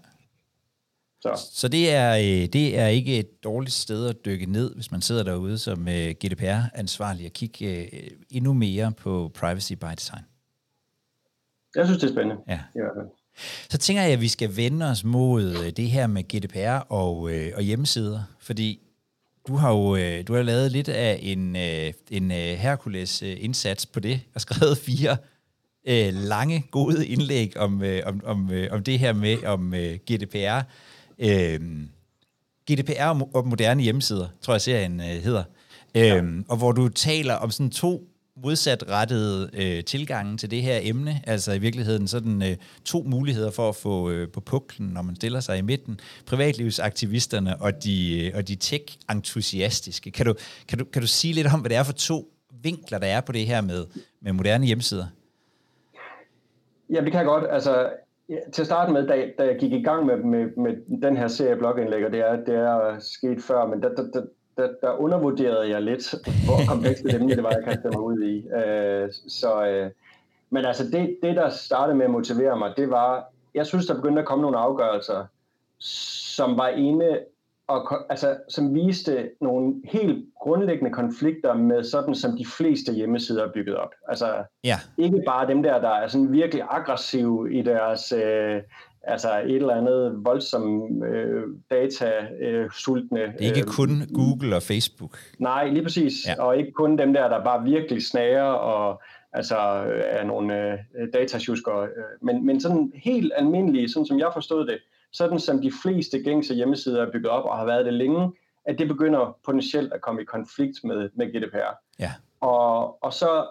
[1.21, 4.91] Så Så det er, øh, det er ikke et dårligt sted at dykke ned, hvis
[4.91, 10.21] man sidder derude som øh, GDPR-ansvarlig og kigge øh, endnu mere på privacy by design.
[11.75, 12.41] jeg synes, det er spændende.
[12.47, 12.59] Ja.
[12.75, 13.07] I hvert fald.
[13.69, 17.31] Så tænker jeg, at vi skal vende os mod øh, det her med GDPR og,
[17.31, 18.79] øh, og hjemmesider, fordi
[19.47, 23.37] du har jo øh, du har lavet lidt af en, øh, en øh, Hercules øh,
[23.39, 25.17] indsats på det, og skrevet fire
[25.87, 29.95] øh, lange, gode indlæg om, øh, om, om, øh, om det her med om øh,
[30.11, 30.61] GDPR.
[31.19, 31.59] Øh,
[32.71, 35.43] GDPR og mo- og moderne hjemmesider, tror jeg serien øh, hedder.
[35.95, 38.07] Øhm, og hvor du taler om sådan to
[38.43, 43.69] modsatrettede øh, tilgange til det her emne, altså i virkeligheden sådan øh, to muligheder for
[43.69, 48.37] at få øh, på puklen, når man stiller sig i midten, privatlivsaktivisterne og de, øh,
[48.37, 50.11] og de tech-entusiastiske.
[50.11, 50.33] Kan du,
[50.67, 52.31] kan, du, kan du sige lidt om, hvad det er for to
[52.63, 53.85] vinkler, der er på det her med,
[54.21, 55.05] med moderne hjemmesider?
[56.89, 57.43] Ja, det kan jeg godt.
[57.49, 57.89] Altså,
[58.29, 61.17] ja, til at starte med, da, da jeg gik i gang med, med, med den
[61.17, 64.21] her serie blogindlæg, og det er, det er sket før, men der, der, der,
[64.57, 66.15] der, der undervurderede jeg lidt,
[66.45, 68.47] hvor komplekst et emne det var, jeg kastede mig ud i.
[68.47, 69.91] Øh, så, øh,
[70.49, 73.95] men altså, det, det, der startede med at motivere mig, det var, jeg synes, der
[73.95, 75.25] begyndte at komme nogle afgørelser,
[75.79, 77.19] som var inde
[77.67, 83.51] og altså, som viste nogle helt grundlæggende konflikter med sådan, som de fleste hjemmesider er
[83.51, 83.89] bygget op.
[84.07, 88.61] Altså, Ja, ikke bare dem der, der er sådan virkelig aggressive i deres, øh,
[89.07, 93.19] altså et eller andet voldsomt øh, data-sultne.
[93.19, 95.17] det er ikke kun Google og Facebook.
[95.39, 96.13] Nej, lige præcis.
[96.27, 96.43] Ja.
[96.43, 99.01] Og ikke kun dem der, der bare virkelig snager og
[99.33, 100.77] altså øh, er nogle øh,
[101.13, 101.83] datasjuskere.
[101.83, 101.89] Øh,
[102.21, 104.77] men, men sådan helt almindelige, sådan som jeg forstod det,
[105.11, 108.31] sådan som de fleste gængse hjemmesider er bygget op og har været det længe,
[108.65, 111.75] at det begynder potentielt at komme i konflikt med, med GDPR.
[111.99, 112.11] Ja.
[112.41, 113.45] Og, og så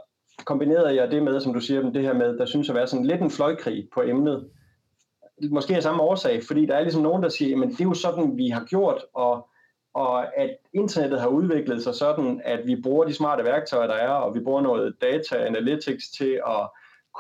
[0.45, 3.07] kombinerede jeg det med, som du siger, det her med, der synes at være sådan
[3.07, 4.49] lidt en fløjkrig på emnet.
[5.51, 7.95] Måske af samme årsag, fordi der er ligesom nogen, der siger, men det er jo
[7.95, 9.49] sådan, vi har gjort, og,
[9.95, 14.09] og at internettet har udviklet sig sådan, at vi bruger de smarte værktøjer, der er,
[14.11, 16.69] og vi bruger noget data analytics til at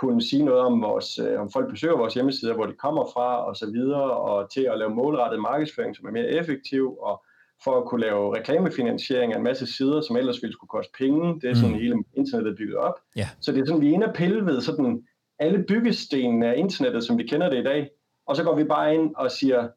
[0.00, 3.44] kunne sige noget om, vores, øh, om folk besøger vores hjemmesider, hvor de kommer fra
[3.46, 7.24] og så videre, og til at lave målrettet markedsføring, som er mere effektiv, og
[7.64, 11.40] for at kunne lave reklamefinansiering af en masse sider, som ellers ville skulle koste penge.
[11.40, 11.78] Det er sådan, Mm.
[11.80, 12.94] hele internettet er bygget op.
[13.16, 13.28] Ja.
[13.40, 15.06] Så det er sådan, vi er inde og pille ved sådan
[15.38, 17.90] alle byggestenene af internettet, som vi kender det i dag,
[18.26, 19.68] og så går vi bare ind og siger,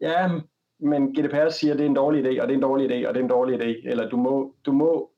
[0.00, 0.30] ja,
[0.80, 3.08] men GDPR siger, at det er en dårlig idé, og det er en dårlig idé,
[3.08, 5.10] og det er en dårlig idé, eller du må, du må,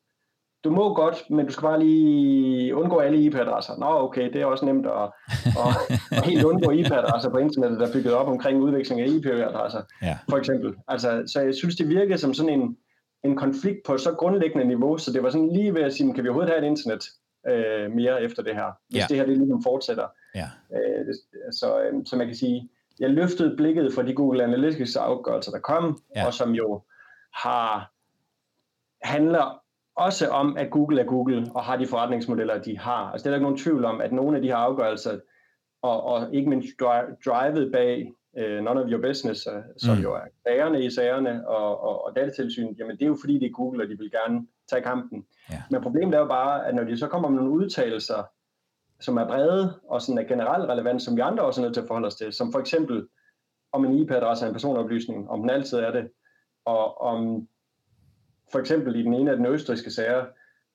[0.65, 3.73] du må godt, men du skal bare lige undgå alle IP-adresser.
[3.79, 5.03] Nå, okay, det er også nemt at,
[5.47, 9.83] at, at helt undgå IP-adresser på internettet, der er bygget op omkring udveksling af IP-adresser,
[10.03, 10.19] Ja.
[10.31, 10.75] for eksempel.
[10.89, 12.77] Altså, så jeg synes, det virkede som sådan en,
[13.25, 16.25] en konflikt på så grundlæggende niveau, så det var sådan lige ved at sige, kan
[16.25, 17.05] vi overhovedet have et internet
[17.51, 19.07] øh, mere efter det her, hvis Ja.
[19.09, 20.07] det her det ligesom fortsætter.
[20.35, 20.47] Ja.
[20.77, 21.15] Øh, det,
[21.55, 22.69] så, øh, så man kan sige,
[23.01, 26.27] jeg løftede blikket fra de Google Analytics afgørelser, der kom, Ja.
[26.27, 26.83] og som jo
[27.35, 27.93] har
[29.03, 29.63] handler
[29.97, 33.11] også om, at Google er Google og har de forretningsmodeller, de har.
[33.13, 35.19] Altså det er der ikke nogen tvivl om, at nogle af de her afgørelser,
[35.83, 40.03] og, og ikke mindst dri- drivet bag øh, none of your business, øh, som Mm.
[40.03, 43.47] jo er sagerne i sagerne, og, og, og datatilsynet, jamen det er jo fordi, det
[43.47, 45.27] er Google, og de vil gerne tage kampen.
[45.51, 45.63] Ja.
[45.71, 48.23] Men problemet er jo bare, at når de så kommer med nogle udtalelser,
[49.01, 51.81] som er brede og sådan er generelt relevant, som vi andre også er nødt til
[51.81, 53.07] at forholde os til, som for eksempel
[53.73, 56.11] om en IP-adresse er en personoplysning, om den altid er det,
[56.65, 57.49] og om
[58.53, 60.25] for eksempel i den ene af den østriske sager,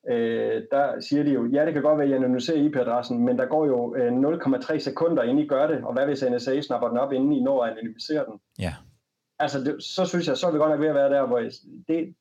[0.10, 3.38] øh, der siger de jo, ja, det kan godt være, at I anonymiserer IP-adressen, men
[3.38, 6.88] der går jo øh, 0,3 sekunder, inden I gør det, og hvad hvis NSA snapper
[6.88, 8.40] den op, inden I når at anonymisere den?
[8.60, 8.74] Ja.
[9.40, 11.38] Altså, det, så synes jeg, så er vi godt nok ved at være der, hvor
[11.40, 11.52] jeg,
[11.88, 12.16] det,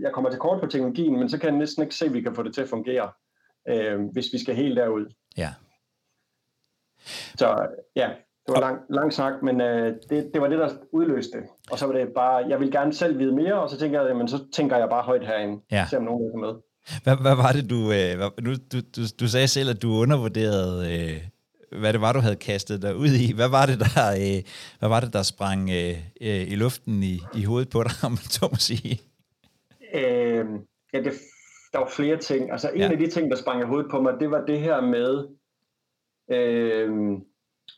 [0.00, 2.20] jeg kommer til kort på teknologien, men så kan jeg næsten ikke se, at vi
[2.20, 3.10] kan få det til at fungere,
[3.68, 5.06] øh, hvis vi skal helt derud.
[5.36, 5.50] Ja.
[7.38, 7.66] Så
[7.96, 8.08] ja,
[8.46, 11.46] det var lang, lang snak, men øh, det, det var det, der udløste det.
[11.70, 14.08] Og så var det bare, jeg vil gerne selv vide mere, og så tænker jeg,
[14.08, 15.86] jamen, så tænker jeg bare højt herinde, Ja.
[15.90, 16.54] se om nogen er med.
[17.02, 19.90] Hvad, hvad var det, du, øh, hvad, nu, du, du, du sagde selv, at du
[19.92, 21.20] undervurderede, øh,
[21.80, 23.32] hvad det var, du havde kastet dig ud i.
[23.34, 24.42] Hvad var det, der, øh,
[24.78, 28.10] hvad var det, der sprang øh, øh, i luften i, i hovedet på dig, om
[28.10, 29.00] man så må sige?
[29.94, 30.46] Øh,
[30.92, 31.12] ja, det,
[31.74, 32.50] der var flere ting.
[32.52, 32.92] Altså en Ja.
[32.92, 35.28] af de ting, der sprang i hovedet på mig, det var det her med
[36.30, 37.18] øh,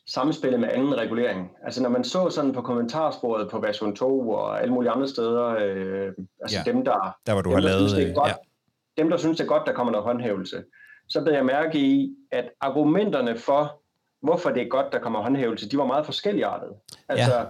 [0.07, 1.51] samspillet med anden regulering.
[1.63, 5.45] Altså når man så sådan på kommentarsporet på version 2 og alle mulige andre steder,
[5.45, 6.71] øh, altså Ja.
[6.71, 7.89] dem, der Der, hvor du dem, har der lavet...
[7.89, 9.01] synes, det er øh, godt, ja.
[9.03, 10.63] dem, der synes, det er godt, der kommer noget håndhævelse,
[11.09, 13.81] så blev jeg mærke i, at argumenterne for,
[14.21, 16.73] hvorfor det er godt, der kommer håndhævelse, de var meget forskelligartede.
[17.09, 17.45] Altså, ja.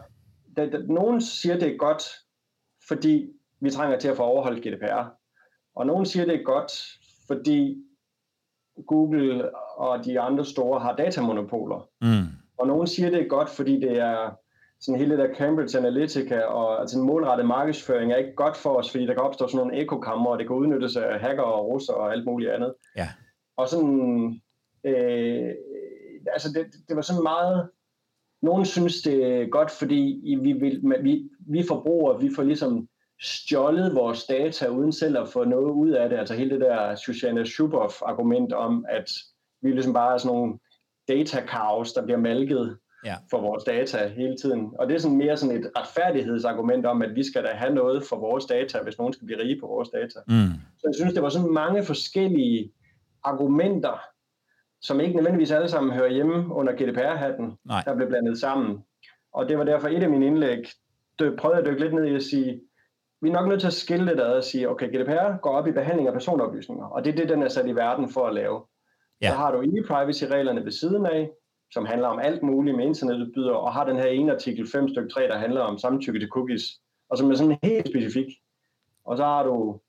[0.56, 2.04] der, der, nogen siger, det er godt,
[2.88, 3.30] fordi
[3.62, 5.04] vi trænger til at få overholdt GDPR.
[5.78, 6.72] Og nogen siger, det er godt,
[7.28, 7.84] fordi
[8.88, 11.90] Google og de andre store har datamonopoler.
[12.02, 14.32] Mm, Og nogen siger, det er godt, fordi det er
[14.80, 18.70] sådan hele det der Cambridge Analytica og altså en målrettet markedsføring er ikke godt for
[18.70, 21.68] os, fordi der kan opstå sådan nogle ekokammer, og det kan udnyttes af hacker og
[21.68, 22.74] russer og alt muligt andet.
[22.96, 23.08] Ja.
[23.58, 24.42] Og sådan,
[24.84, 25.52] øh,
[26.34, 27.70] altså det, det var sådan meget,
[28.42, 32.88] nogen synes det er godt, fordi vi, vil, vi, vi forbrugere, vi får ligesom
[33.22, 36.18] stjålet vores data uden selv at få noget ud af det.
[36.18, 39.12] Altså hele det der Susanna Zuboff argument om, at
[39.62, 40.60] vi ligesom bare er sådan nogle
[41.08, 43.16] data cows, der bliver malket Ja.
[43.30, 44.72] for vores data hele tiden.
[44.80, 48.04] Og det er sådan mere sådan et retfærdighedsargument om, at vi skal da have noget
[48.04, 50.20] for vores data, hvis nogen skal blive rige på vores data.
[50.28, 50.34] mm,
[50.80, 52.72] Så jeg synes, det var sådan mange forskellige
[53.24, 54.00] argumenter,
[54.82, 57.84] som ikke nødvendigvis alle sammen hører hjemme under GDPR-hatten, Nej.
[57.86, 58.80] der blev blandet sammen.
[59.34, 60.58] Og det var derfor et af mine indlæg,
[61.20, 62.62] det prøvede at dykke lidt ned i at sige,
[63.22, 65.68] vi er nok nødt til at skille det ad og sige, okay, GDPR går op
[65.68, 68.34] i behandling af personoplysninger, og det er det, den er sat i verden for at
[68.34, 68.62] lave.
[69.22, 69.30] Ja.
[69.30, 71.32] Så har du e-privacy-reglerne ved siden af,
[71.74, 75.10] som handler om alt muligt med internetudbydere, og har den her ene artikel 5 stykke
[75.10, 76.64] 3, der handler om samtykke til cookies,
[77.10, 78.26] og som er sådan helt specifik.
[79.06, 79.80] Og så har du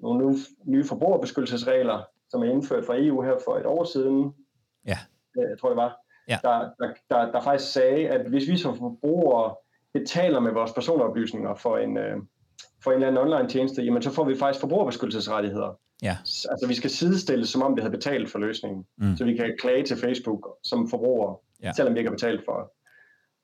[0.00, 4.34] nogle nye- forbrugerbeskyttelsesregler, som er indført fra EU her for et år siden,
[4.86, 4.98] Ja.
[5.36, 5.96] jeg tror det var,
[6.28, 6.38] Ja.
[6.42, 9.54] der, der, der, der faktisk sagde, at hvis vi som forbrugere
[9.94, 12.16] betaler med vores personoplysninger for en, øh,
[12.82, 15.78] for en eller anden online tjeneste, jamen så får vi faktisk forbrugerbeskyttelsesrettigheder.
[16.02, 16.16] Ja.
[16.50, 18.86] Altså vi skal sidestilles, som om vi havde betalt for løsningen.
[18.96, 19.16] Mm.
[19.16, 21.72] Så vi kan klage til Facebook som forbrugere, Ja.
[21.72, 22.66] selvom vi ikke har betalt for det.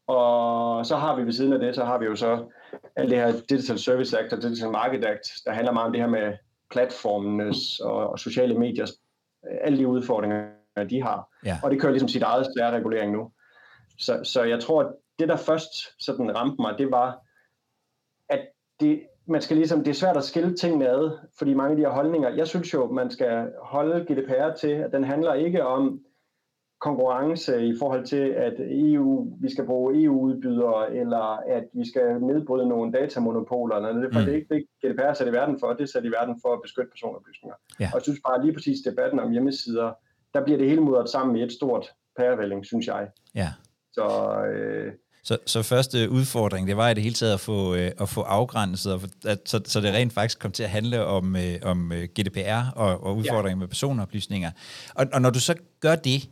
[0.06, 2.44] Og så har vi ved siden af det, så har vi jo så
[2.96, 6.00] alt det her Digital Service Act og Digital Market Act, der handler meget om det
[6.00, 6.32] her med
[6.70, 8.90] platformenes og, og sociale mediers,
[9.50, 10.48] øh, alle de udfordringer,
[10.90, 11.28] de har.
[11.44, 11.58] Ja.
[11.62, 13.30] Og det kører ligesom sit eget regulering nu.
[13.98, 17.18] Så, så jeg tror, at det der først sådan ramte mig, det var,
[18.28, 18.46] at
[18.80, 21.82] det, man skal ligesom, det er svært at skille tingene ad, fordi mange af de
[21.82, 26.00] her holdninger, jeg synes jo, man skal holde GDPR til, at den handler ikke om
[26.80, 32.68] konkurrence i forhold til, at EU, vi skal bruge EU-udbydere, eller at vi skal nedbryde
[32.68, 33.76] nogle datamonopoler.
[33.76, 34.24] Eller det, for Mm.
[34.26, 36.40] det er ikke det, GDPR er sat i verden for, det er sat i verden
[36.42, 37.54] for at beskytte personoplysninger.
[37.80, 37.88] Ja.
[37.92, 39.92] Og jeg synes bare lige præcis debatten om hjemmesider,
[40.34, 43.08] der bliver det hele mudret sammen i et stort pærevælling, synes jeg.
[43.34, 43.48] ja.
[43.92, 44.06] Så
[44.54, 44.92] øh,
[45.24, 48.20] Så, så første udfordring, det var i det hele taget at få, øh, at få
[48.20, 51.92] afgrænset, og at, så, så det rent faktisk kom til at handle om, øh, om
[51.92, 53.54] øh, GDPR og, og udfordringer ja.
[53.56, 54.50] med personoplysninger.
[54.94, 56.28] Og, og når du så gør det,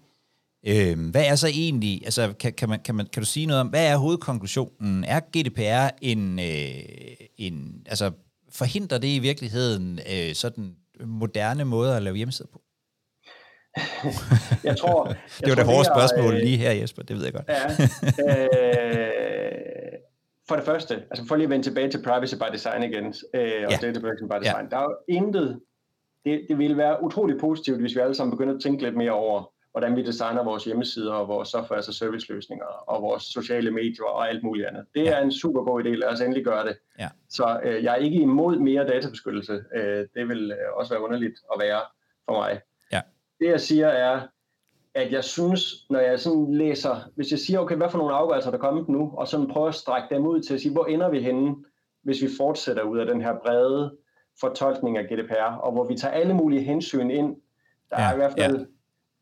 [0.67, 3.61] øh, hvad er så egentlig, altså kan, kan, man, kan, man, kan du sige noget
[3.61, 5.05] om, hvad er hovedkonklusionen?
[5.05, 6.75] Er GDPR en, øh,
[7.39, 8.11] en altså
[8.51, 12.63] forhindrer det i virkeligheden øh, sådan moderne måder at lave hjemmesider på?
[14.69, 15.05] jeg tror...
[15.41, 17.49] Det var det hårde spørgsmål øh, lige her, Jesper, det ved jeg godt.
[17.49, 17.65] Ja.
[18.33, 19.93] Øh,
[20.49, 23.05] for det første, altså for lige at vende tilbage til privacy by design igen,
[23.35, 23.77] øh, og Ja.
[23.83, 25.61] data protection by design, der er jo intet,
[26.25, 29.11] det, det ville være utrolig positivt, hvis vi alle sammen begynder at tænke lidt mere
[29.13, 33.23] over, hvordan vi designer vores hjemmesider og vores software as a service løsninger og vores
[33.23, 34.85] sociale medier og alt muligt andet.
[34.95, 35.11] Det Ja.
[35.11, 36.77] er en super god idé, lad os endelig gøre det.
[36.99, 37.09] Ja.
[37.31, 39.65] Så øh, jeg er ikke imod mere databeskyttelse.
[39.77, 41.81] Øh, det vil øh, også være underligt at være
[42.25, 42.61] for mig.
[43.43, 44.21] Det jeg siger er,
[44.95, 48.51] at jeg synes, når jeg sådan læser, hvis jeg siger, okay, hvad for nogle afgørelser
[48.51, 50.87] der er kommet nu, og sådan prøver at strække dem ud til at sige, hvor
[50.87, 51.55] ender vi henne,
[52.03, 53.97] hvis vi fortsætter ud af den her brede
[54.41, 57.37] fortolkning af GDPR, og hvor vi tager alle mulige hensyn ind,
[57.91, 58.65] der ja, er i hvert fald, ja.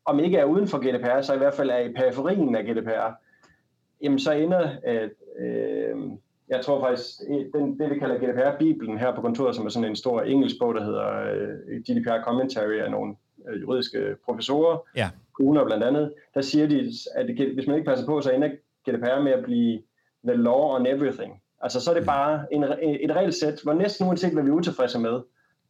[0.05, 3.11] om ikke er uden for GDPR, så i hvert fald er i periferien af GDPR,
[4.01, 5.97] jamen så ender, øh, øh,
[6.49, 7.07] jeg tror faktisk,
[7.53, 10.75] den, det vi kalder GDPR-bibelen her på kontoret, som er sådan en stor engelsk bog,
[10.75, 13.15] der hedder øh, GDPR Commentary af nogle
[13.49, 15.09] øh, juridiske professorer, ja.
[15.33, 18.49] Kuhner blandt andet, der siger de, at det, hvis man ikke passer på, så ender
[18.89, 19.81] GDPR med at blive
[20.27, 21.41] the law on everything.
[21.61, 22.07] Altså så er det mm.
[22.07, 25.21] bare en, et regelsæt, sæt, hvor næsten uanset hvad vi er utilfredse med,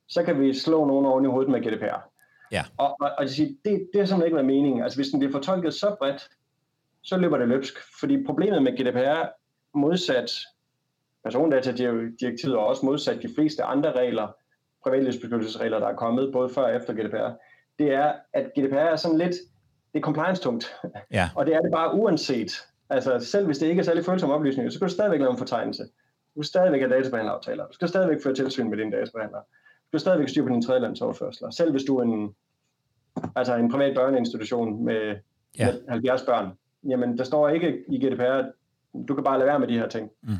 [0.08, 2.12] så kan vi slå nogen oven i hovedet med GDPR.
[2.52, 2.64] Ja.
[2.78, 4.84] Og, og, og det, det, det har simpelthen ikke været meningen.
[4.84, 6.30] Altså hvis den bliver fortolket så bredt,
[7.02, 7.74] så løber det løbsk.
[8.00, 9.28] Fordi problemet med GDPR,
[9.74, 10.32] modsat
[11.24, 14.28] persondatadirektivet og også modsat de fleste andre regler,
[14.84, 17.32] privatlivsbeskyttelsesregler, der er kommet både før og efter GDPR,
[17.82, 19.36] det er, at GDPR er sådan lidt,
[19.94, 20.76] det er compliance-tungt.
[21.12, 21.30] Ja.
[21.38, 22.52] og det er det bare uanset.
[22.90, 25.38] Altså selv hvis det ikke er særlig følsomme oplysninger, så skal du stadigvæk lave en
[25.38, 25.84] fortegnelse.
[26.36, 27.68] Du skal stadigvæk have databehandleraftaler.
[27.68, 29.40] Du skal stadigvæk føre tilsyn med dine databehandler.
[29.40, 31.50] Du skal stadigvæk styre på dine tredjelandsoverførsler.
[31.50, 32.36] Selv hvis du er en,
[33.36, 35.16] altså en privat børneinstitution med,
[35.60, 35.66] ja.
[35.66, 36.52] med 70 børn,
[36.84, 38.42] jamen der står ikke i GDPR,
[39.08, 40.10] du kan bare lade være med de her ting.
[40.22, 40.32] Mm.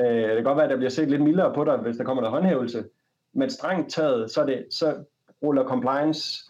[0.00, 2.04] Øh, det kan godt være, at der bliver set lidt mildere på dig, hvis der
[2.04, 2.84] kommer der håndhævelse,
[3.32, 5.04] men strengt taget, så, det, så
[5.42, 6.49] ruller compliance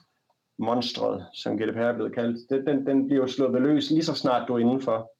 [0.60, 4.14] monstret, som GDPR er blevet kaldt, det, den, den bliver jo slået løs lige så
[4.14, 5.10] snart du er indenfor.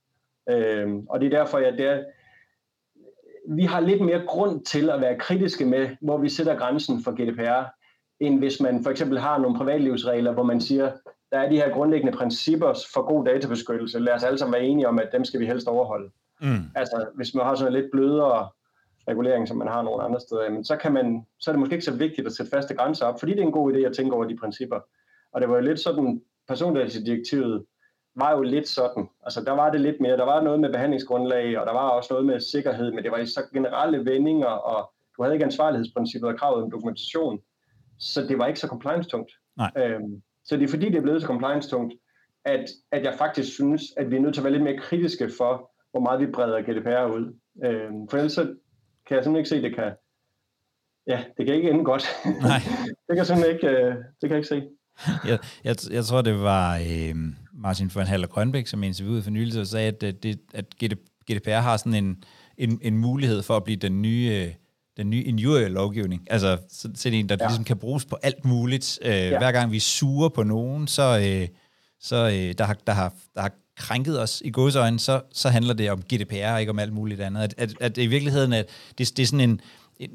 [0.51, 2.05] Øhm, og det er derfor, at det er,
[3.49, 7.11] vi har lidt mere grund til at være kritiske med, hvor vi sætter grænsen for
[7.13, 7.65] GDPR,
[8.21, 10.93] end hvis man for eksempel har nogle privatlivsregler, hvor man siger,
[11.33, 13.99] der er de her grundlæggende principper for god databeskyttelse.
[13.99, 16.11] Lad os alle sammen være enige om, at dem skal vi helst overholde.
[16.41, 16.65] Mm.
[16.75, 18.49] Altså, hvis man har sådan en lidt blødere
[19.09, 21.73] regulering, som man har nogle andre steder, men så, kan man, så er det måske
[21.73, 23.97] ikke så vigtigt at sætte faste grænser op, fordi det er en god idé at
[23.97, 24.81] tænke over de principper.
[25.33, 27.65] Og det var jo lidt sådan, persondatadirektivet
[28.15, 29.09] var jo lidt sådan.
[29.25, 32.13] Altså der var det lidt mere, der var noget med behandlingsgrundlag, og der var også
[32.13, 36.31] noget med sikkerhed, men det var i så generelle vendinger, og du havde ikke ansvarlighedsprincippet
[36.31, 37.41] og kravet om dokumentation.
[37.99, 39.33] Så det var ikke så compliance-tungt.
[39.57, 39.71] Nej.
[39.77, 41.95] Øhm, så det er fordi, det er blevet så compliance-tungt,
[42.45, 45.31] at, at jeg faktisk synes, at vi er nødt til at være lidt mere kritiske
[45.39, 47.35] for, hvor meget vi breder GDPR ud.
[47.65, 48.43] Øhm, for ellers så
[49.07, 49.93] kan jeg simpelthen ikke se, at det kan,
[51.07, 52.05] ja, det kan ikke ende godt.
[52.25, 52.61] Nej.
[53.07, 54.69] det kan simpelthen ikke, øh, det kan jeg ikke se.
[55.29, 57.15] Jeg, jeg, jeg tror, det var øh,
[57.53, 60.65] Martin von Haller Grønbæk, som interviewede for nylig, og sagde, at, det, at
[61.31, 62.25] GDPR har sådan en,
[62.59, 64.53] en, en mulighed for at blive den nye
[64.97, 66.27] den nye injurie-lovgivning.
[66.31, 66.59] Altså
[66.95, 67.47] sådan en, der ja.
[67.47, 68.99] ligesom kan bruges på alt muligt.
[69.03, 69.39] Øh, ja.
[69.39, 71.49] Hver gang vi suger på nogen, så, øh,
[72.01, 75.75] så øh, der, har, der, har, der har krænket os i godsøjne, så, så handler
[75.75, 77.41] det om GDPR, ikke om alt muligt andet.
[77.41, 78.67] At, at, at i virkeligheden, at
[78.99, 79.61] det, det er sådan en,
[79.97, 80.11] et,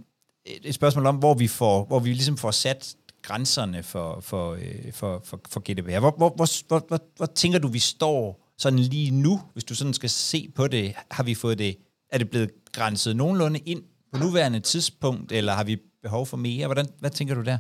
[0.63, 2.95] et spørgsmål om, hvor vi, får, hvor vi ligesom får sat
[3.27, 5.99] grænserne for, for, øh, for, for, for GDPR.
[5.99, 9.75] Hvor, hvor, hvor, hvor, hvor, hvor tænker du, vi står sådan lige nu, hvis du
[9.75, 10.93] sådan skal se på det?
[11.11, 11.77] Har vi fået det,
[12.11, 16.65] er det blevet grænset nogenlunde ind på nuværende tidspunkt, eller har vi behov for mere?
[16.67, 17.57] Hvordan, hvad tænker du der?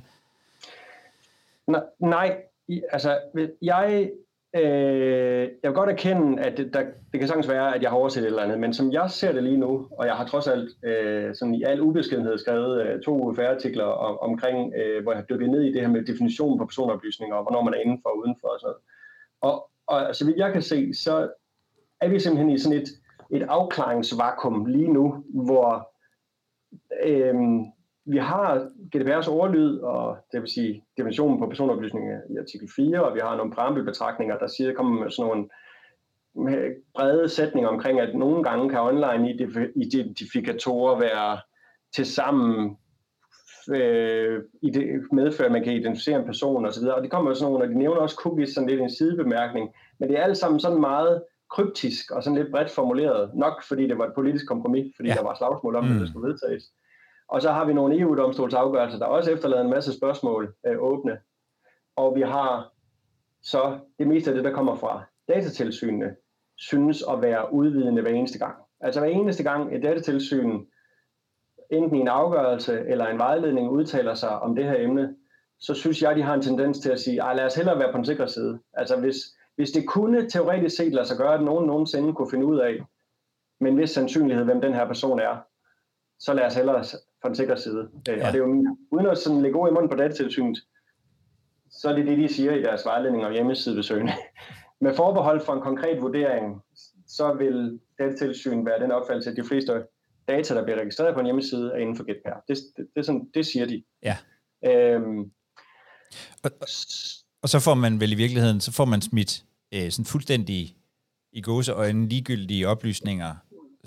[1.99, 2.37] Nej,
[2.91, 3.19] altså
[3.61, 4.09] jeg
[4.55, 7.97] Øh, jeg vil godt erkende, at det, der, det kan sagtens være, at jeg har
[7.97, 10.47] overset et eller andet, men som jeg ser det lige nu, og jeg har trods
[10.47, 15.19] alt øh, sådan i al ubeskedenhed skrevet øh, to UFR-artikler om, omkring, øh, hvor jeg
[15.19, 18.09] har dykket ned i det her med definitionen på personoplysninger, og hvornår man er indenfor
[18.09, 18.81] og udenfor og sådan noget.
[19.41, 21.29] Og, og altså, så vidt jeg kan se, så
[22.01, 22.89] er vi simpelthen i sådan et,
[23.31, 25.91] et afklaringsvakuum lige nu, hvor
[27.03, 27.35] øh,
[28.05, 33.15] vi har GDPR's overlyd, og det vil sige definitionen på personoplysninger i artikel 4, og
[33.15, 35.47] vi har nogle preambelbetragtninger, der siger, kommer med sådan nogle
[36.95, 39.29] brede sætninger omkring, at nogle gange kan online
[39.75, 41.39] identifikatorer være
[41.95, 42.77] til sammen
[43.69, 44.41] øh,
[45.11, 46.83] medføre, at man kan identificere en person osv.
[46.83, 49.69] Og det kommer jo sådan nogle, og de nævner også cookies sådan lidt en sidebemærkning,
[49.99, 53.87] men det er alt sammen sådan meget kryptisk og sådan lidt bredt formuleret, nok fordi
[53.87, 55.15] det var et politisk kompromis, fordi ja.
[55.15, 55.99] der var slagsmål om, mm.
[55.99, 56.63] det skulle vedtages.
[57.27, 61.19] Og så har vi nogle EU-domstolsafgørelser, der også efterlader en masse spørgsmål øh, åbne.
[61.95, 62.71] Og vi har
[63.41, 66.15] så det meste af det, der kommer fra datatilsynene,
[66.57, 68.55] synes at være udvidende hver eneste gang.
[68.79, 70.65] Altså hver eneste gang et datatilsyn,
[71.71, 75.15] enten i en afgørelse eller en vejledning, udtaler sig om det her emne,
[75.59, 77.91] så synes jeg, de har en tendens til at sige, Ej, lad os hellere være
[77.91, 78.59] på den sikre side.
[78.73, 79.15] Altså hvis,
[79.55, 82.79] hvis det kunne teoretisk set lade sig gøre, at nogen nogensinde kunne finde ud af,
[83.59, 85.37] med en vis sandsynlighed, hvem den her person er,
[86.19, 86.83] så lad os hellere
[87.25, 87.89] fra den sikre side.
[88.09, 88.27] Øh, ja.
[88.27, 90.57] Og det er jo, uden at sådan lægge ord i munden på datatilsynet,
[91.69, 94.13] så er det det, de siger i deres vejledning og hjemmesidebesøgende.
[94.81, 96.61] Med forbehold for en konkret vurdering,
[97.07, 99.83] så vil datatilsyn være den opfattelse, at de fleste
[100.27, 102.39] data, der bliver registreret på en hjemmeside, er inden for GDPR.
[102.47, 103.83] Det, det, det, sådan, det siger de.
[104.03, 104.17] Ja.
[104.65, 105.19] Øhm,
[106.43, 106.51] og,
[107.41, 110.77] og så får man vel i virkeligheden, så får man smidt øh, sådan fuldstændig
[111.31, 113.35] i gåseøjne ligegyldige oplysninger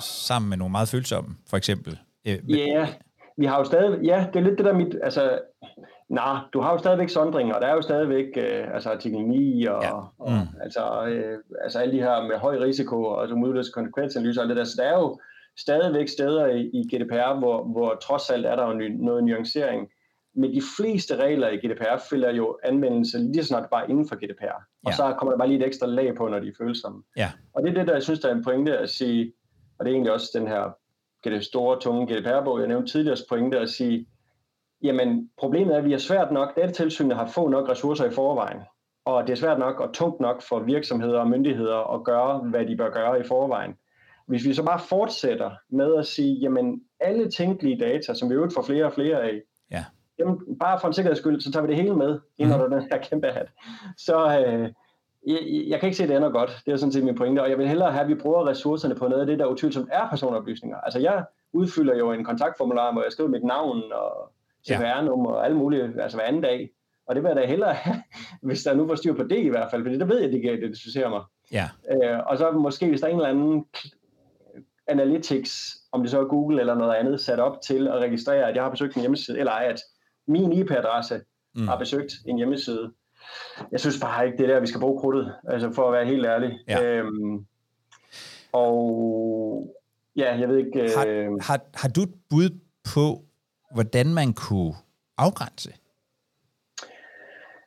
[0.01, 1.99] sammen med nogle meget følsomme, for eksempel.
[2.25, 2.89] Øh, ja, yeah,
[3.39, 5.39] vi har jo stadig, ja, det er lidt det der mit, altså,
[6.09, 9.65] nej, du har jo stadigvæk sondringer, og der er jo stadigvæk øh, altså artikel 9
[9.65, 9.95] og, ja.
[9.95, 10.07] mm.
[10.19, 10.33] og
[10.63, 14.57] altså, øh, altså alle de her med høj risiko og som udløser konsekvensanalyser og det
[14.57, 15.21] der, så der er jo
[15.59, 19.89] stadigvæk steder i, i GDPR, hvor, hvor trods alt er der jo ny, noget nuancering.
[20.35, 24.45] Men de fleste regler i GDPR følger jo anvendelse lige snart bare inden for GDPR.
[24.45, 24.59] Ja.
[24.85, 27.03] Og så kommer der bare lige et ekstra lag på, når de er følsomme.
[27.17, 27.31] Ja.
[27.55, 29.33] Og det er det, der jeg synes, der er en pointe at sige,
[29.79, 30.77] og det er egentlig også den her
[31.25, 34.07] det store, tunge GDPR-bog, jeg nævnte tidligere, pointe at sige,
[34.83, 38.61] jamen problemet er, at vi er svært nok, datatilsynet har få nok ressourcer i forvejen,
[39.05, 42.67] og det er svært nok og tungt nok for virksomheder og myndigheder at gøre, hvad
[42.67, 43.75] de bør gøre i forvejen.
[44.27, 48.55] Hvis vi så bare fortsætter med at sige, jamen alle tænkelige data, som vi øvrigt
[48.55, 49.85] får flere og flere af, ja.
[50.19, 52.73] jamen, bare for en sikkerheds skyld, så tager vi det hele med, ind under mm.
[52.73, 53.47] den her kæmpe hat.
[53.97, 54.69] Så øh,
[55.29, 56.63] jeg, jeg kan ikke se, at det ender godt.
[56.67, 57.41] Det er sådan set min pointe.
[57.41, 59.89] Og jeg vil hellere have, at vi bruger ressourcerne på noget af det, der utvivlsomt
[59.93, 60.77] er personoplysninger.
[60.77, 64.33] Altså jeg udfylder jo en kontaktformular, hvor jeg skriver mit navn og
[64.69, 66.71] CPR-nummer og alle mulige, altså hver anden dag.
[67.07, 68.03] Og det vil jeg da hellere have,
[68.43, 70.43] hvis der nu får styr på det i hvert fald, fordi det ved jeg, det
[70.43, 71.23] kan identificere mig.
[71.53, 71.69] Ja.
[71.93, 73.65] Øh, og så måske, hvis der er en eller anden
[74.87, 78.55] analytics, om det så er Google eller noget andet, sat op til at registrere, at
[78.55, 79.81] jeg har besøgt en hjemmeside, eller at
[80.27, 81.21] min IP-adresse
[81.55, 81.69] mm.
[81.69, 82.93] har besøgt en hjemmeside.
[83.73, 86.07] Jeg synes bare ikke, det er der, vi skal bruge krudtet, altså for at være
[86.07, 86.59] helt ærlig.
[86.69, 86.85] Ja.
[86.85, 87.47] Øhm,
[88.53, 89.75] og
[90.17, 90.91] ja, jeg ved ikke...
[90.97, 92.59] Har, øh, har, har du et bud
[92.95, 93.25] på,
[93.75, 94.75] hvordan man kunne
[95.19, 95.73] afgrænse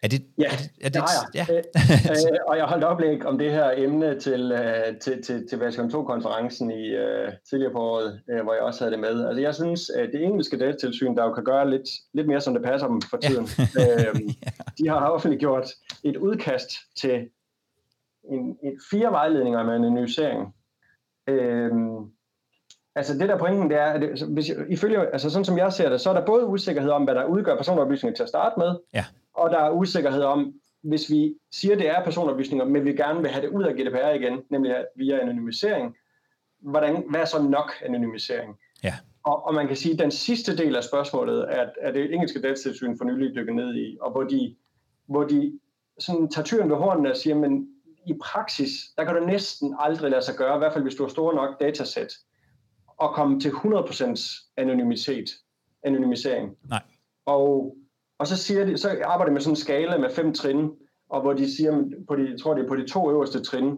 [0.04, 1.48] er det, ja, er det, er det, det har jeg.
[1.50, 1.56] Ja.
[2.32, 5.92] øh, og jeg holdt oplæg om det her emne til, uh, til, til, til version
[5.92, 9.26] 2-konferencen i uh, tidligere på året, uh, hvor jeg også havde det med.
[9.28, 12.54] Altså jeg synes, at det engelske datatilsyn, der jo kan gøre lidt, lidt mere, som
[12.54, 14.10] det passer dem for tiden, ja.
[14.10, 14.16] øh,
[14.78, 15.70] de har offentliggjort
[16.04, 16.70] et udkast
[17.02, 17.30] til
[18.32, 20.56] en, en, fire vejledninger med anonymisering.
[21.28, 21.72] Øh,
[22.96, 26.02] Altså det der pointen, det er, at hvis, ifølge, altså sådan som jeg ser det,
[26.02, 29.06] så er der både usikkerhed om, hvad der udgør personoplysninger til at starte med, ja
[29.34, 33.30] og der er usikkerhed om, hvis vi siger, det er personoplysninger, men vi gerne vil
[33.30, 35.96] have det ud af GDPR igen, nemlig via anonymisering,
[36.60, 38.56] hvordan, hvad er så nok anonymisering?
[38.84, 38.94] Ja.
[39.24, 42.42] Og, og man kan sige, at den sidste del af spørgsmålet, at, at det engelske
[42.42, 44.56] datatilsyn for nylig dykker ned i, og hvor de,
[45.06, 45.60] hvor de
[46.00, 47.68] sådan tager tyren ved hornene og siger, men
[48.08, 51.04] i praksis, der kan du næsten aldrig lade sig gøre, i hvert fald hvis du
[51.04, 52.14] har store nok datasæt,
[53.04, 55.30] at komme til 100% anonymitet,
[55.84, 56.58] anonymisering.
[56.70, 56.82] Nej.
[57.26, 57.78] Og
[58.22, 60.72] og så, siger de, så arbejder de med sådan en skala med fem trin,
[61.10, 63.78] og hvor de siger, på de, jeg tror det er på de to øverste trin,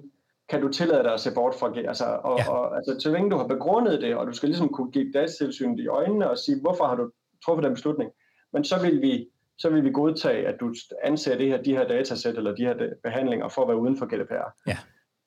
[0.49, 2.51] kan du tillade dig at se bort fra altså, og, ja.
[2.51, 5.79] og, altså, så længe du har begrundet det, og du skal ligesom kunne give datatilsynet
[5.79, 7.11] i øjnene og sige, hvorfor har du
[7.45, 8.11] truffet den beslutning,
[8.53, 9.27] men så vil vi,
[9.57, 10.73] så vil vi godtage, at du
[11.03, 14.05] anser det her, de her datasæt eller de her behandlinger for at være uden for
[14.05, 14.51] GDPR.
[14.67, 14.77] Ja.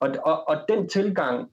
[0.00, 1.50] Og, og, og den tilgang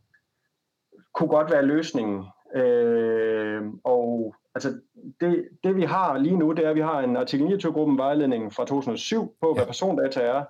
[1.13, 2.25] kunne godt være løsningen.
[2.55, 4.79] Øh, og altså
[5.19, 8.53] det, det vi har lige nu, det er, at vi har en artikel 29-gruppen vejledning
[8.53, 10.43] fra 2007 på, hvad persondata er,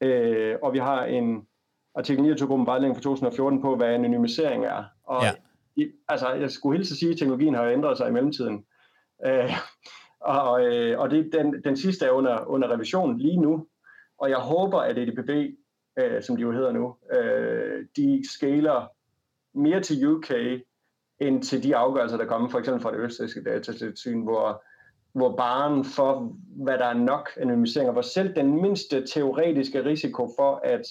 [0.00, 1.46] øh, og vi har en
[1.94, 4.84] artikel 29-gruppen vejledning fra 2014 på, hvad anonymisering er.
[5.04, 5.32] Og ja.
[5.76, 8.64] i, altså, jeg skulle hilse at sige, at teknologien har ændret sig i mellemtiden.
[9.26, 9.52] Øh,
[10.20, 13.66] og øh, og det, den, den sidste er under, under revision lige nu,
[14.18, 15.30] og jeg håber, at EDPB,
[15.98, 18.88] øh, som de jo hedder nu, øh, de skaler
[19.54, 20.30] mere til UK,
[21.20, 24.64] ind til de afgørelser, der kommer for eksempel fra det østrigske datatilsyn, hvor,
[25.12, 30.60] hvor baren for, hvad der er nok anonymiseringer, hvor selv den mindste teoretiske risiko for,
[30.64, 30.82] at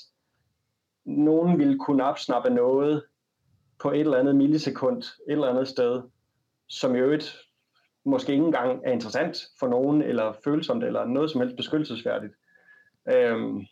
[1.06, 3.04] nogen ville kunne opsnappe noget
[3.80, 6.02] på et eller andet millisekund, et eller andet sted,
[6.68, 7.38] som i øvrigt
[8.06, 12.34] måske ikke engang er interessant for nogen, eller følsomt, eller noget som helst beskyttelsesværdigt.
[13.10, 13.66] Øhm,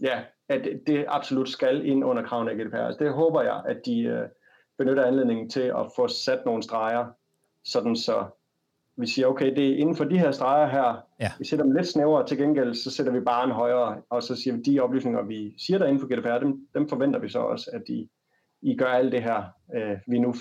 [0.00, 2.76] ja, at det absolut skal ind under kravene af GDPR.
[2.76, 4.28] Altså det håber jeg, at de, øh,
[4.78, 7.06] benytter anledningen til at få sat nogle streger,
[7.64, 8.26] sådan så
[8.96, 11.32] vi siger, okay, det er inden for de her streger her, ja.
[11.38, 14.36] vi sætter dem lidt snævere, til gengæld så sætter vi bare en højere, og så
[14.36, 17.38] siger vi, de oplysninger, vi siger der inden for GDPR, dem, dem forventer vi så
[17.38, 18.08] også, at de,
[18.62, 19.42] I gør alt det her,
[19.74, 20.34] øh, vi nu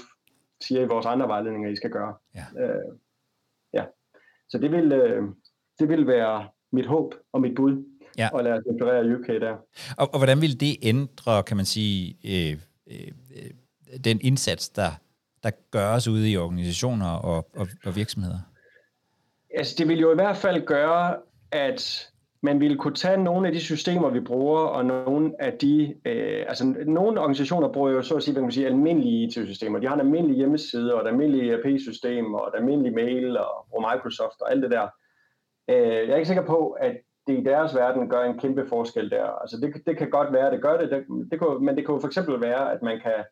[0.61, 2.15] siger i vores andre vejledninger, I skal gøre.
[2.35, 2.63] Ja.
[2.63, 2.97] Øh,
[3.73, 3.85] ja.
[4.49, 5.23] Så det vil, øh,
[5.79, 7.85] det vil være mit håb og mit bud,
[8.17, 8.29] ja.
[8.37, 9.57] at lade os inspirere UK der.
[9.97, 13.11] Og, og hvordan vil det ændre, kan man sige, øh, øh,
[14.03, 14.91] den indsats, der,
[15.43, 18.39] der gøres ude i organisationer og, og, og virksomheder?
[19.55, 21.15] Altså, det vil jo i hvert fald gøre,
[21.51, 22.11] at
[22.43, 26.45] man ville kunne tage nogle af de systemer, vi bruger, og nogle af de, øh,
[26.47, 29.79] altså nogle organisationer bruger jo så at sige, hvad man sige, almindelige IT-systemer.
[29.79, 33.93] De har en almindelig hjemmeside, og et almindeligt ERP-system, og et almindeligt mail, og bruger
[33.93, 34.87] Microsoft og alt det der.
[35.69, 39.09] Øh, jeg er ikke sikker på, at det i deres verden gør en kæmpe forskel
[39.09, 39.25] der.
[39.25, 41.85] Altså det, det kan godt være, at det gør det, det, det kunne, men det
[41.85, 43.23] kunne for eksempel være, at man kan,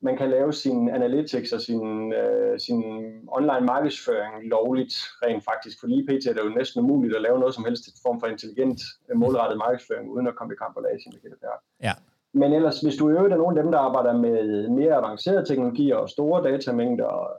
[0.00, 2.82] man kan lave sin analytics og sin, øh, sin
[3.28, 5.80] online markedsføring lovligt rent faktisk.
[5.80, 6.26] For lige pt.
[6.26, 8.80] er det jo næsten umuligt at lave noget som helst form for intelligent
[9.10, 11.58] øh, målrettet markedsføring, uden at komme i kampolage med GDPR.
[11.82, 11.92] Ja.
[12.32, 15.44] Men ellers, hvis du i øvrigt er nogle af dem, der arbejder med mere avancerede
[15.44, 17.30] teknologier og store datamængder og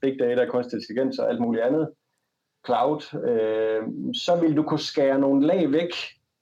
[0.00, 1.90] big data, kunstig intelligens og alt muligt andet,
[2.66, 3.82] cloud, øh,
[4.14, 5.92] så vil du kunne skære nogle lag væk,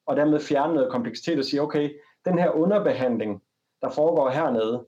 [0.06, 1.90] og dermed fjerne noget kompleksitet og sige, okay,
[2.24, 3.42] den her underbehandling,
[3.82, 4.86] der foregår hernede,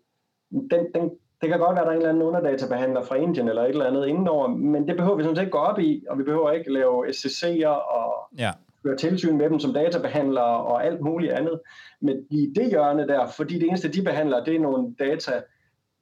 [0.53, 3.49] den, den, det kan godt være, at der er en eller anden underdatabehandler fra Indien
[3.49, 6.05] eller et eller andet indenover, men det behøver vi sådan set ikke gå op i,
[6.11, 8.51] og vi behøver ikke lave SCC'er og ja.
[8.83, 11.61] føre tilsyn med dem som databehandlere og alt muligt andet.
[12.01, 15.43] Men i det hjørne der, fordi det eneste, de behandler, det er nogle data,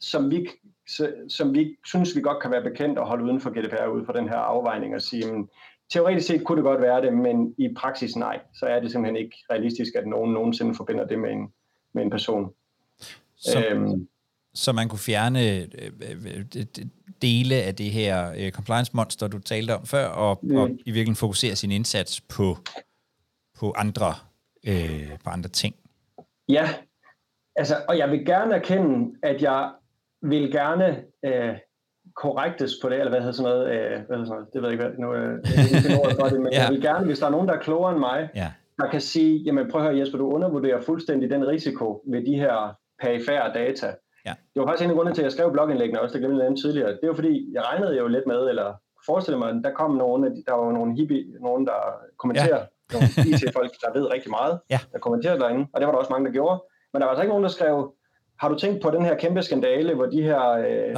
[0.01, 0.49] som vi,
[1.29, 4.13] som vi synes, vi godt kan være bekendt at holde uden for GDPR ud for
[4.13, 5.49] den her afvejning og sige, men,
[5.91, 8.41] teoretisk set kunne det godt være det, men i praksis nej.
[8.55, 11.53] Så er det simpelthen ikke realistisk, at nogen nogensinde forbinder det med en,
[11.93, 12.51] med en person.
[13.37, 14.09] Som, øhm,
[14.55, 15.69] så man kunne fjerne øh,
[16.57, 16.67] øh,
[17.23, 20.57] dele af det her øh, compliance-monster, du talte om før, og, mm.
[20.57, 22.57] og i virkeligheden fokusere sin indsats på,
[23.59, 24.15] på, andre,
[24.67, 25.75] øh, på andre ting.
[26.49, 26.69] Ja,
[27.57, 29.71] altså, og jeg vil gerne erkende, at jeg
[30.23, 31.57] vil gerne øh,
[32.17, 34.69] korrektes på det, eller hvad hedder sådan noget, øh, hvad hedder sådan noget, det ved
[34.69, 36.63] jeg ikke, hvad, nu, øh, jeg for det, men ja.
[36.63, 38.53] jeg vil gerne, hvis der er nogen, der er klogere end mig, ja.
[38.79, 42.35] der kan sige, jamen prøv at høre Jesper, du undervurderer fuldstændig den risiko ved de
[42.35, 43.95] her perifære data,
[44.27, 44.35] Ja.
[44.55, 46.57] Det var faktisk en af grundene til, at jeg skrev blogindlæggene også, det glemte jeg
[46.65, 46.91] tidligere.
[47.01, 48.69] Det var fordi, jeg regnede jo lidt med, eller
[49.07, 51.81] forestillede mig, at der kom nogle, der var nogle hippie, nogen, der
[52.19, 52.93] kommenterer, ja.
[52.93, 54.79] nogle IT-folk, der ved rigtig meget, ja.
[54.93, 56.63] der kommenterer derinde, og det var der også mange, der gjorde.
[56.93, 57.95] Men der var altså ikke nogen, der skrev,
[58.41, 60.95] har du tænkt på den her kæmpe skandale, hvor de her, øh,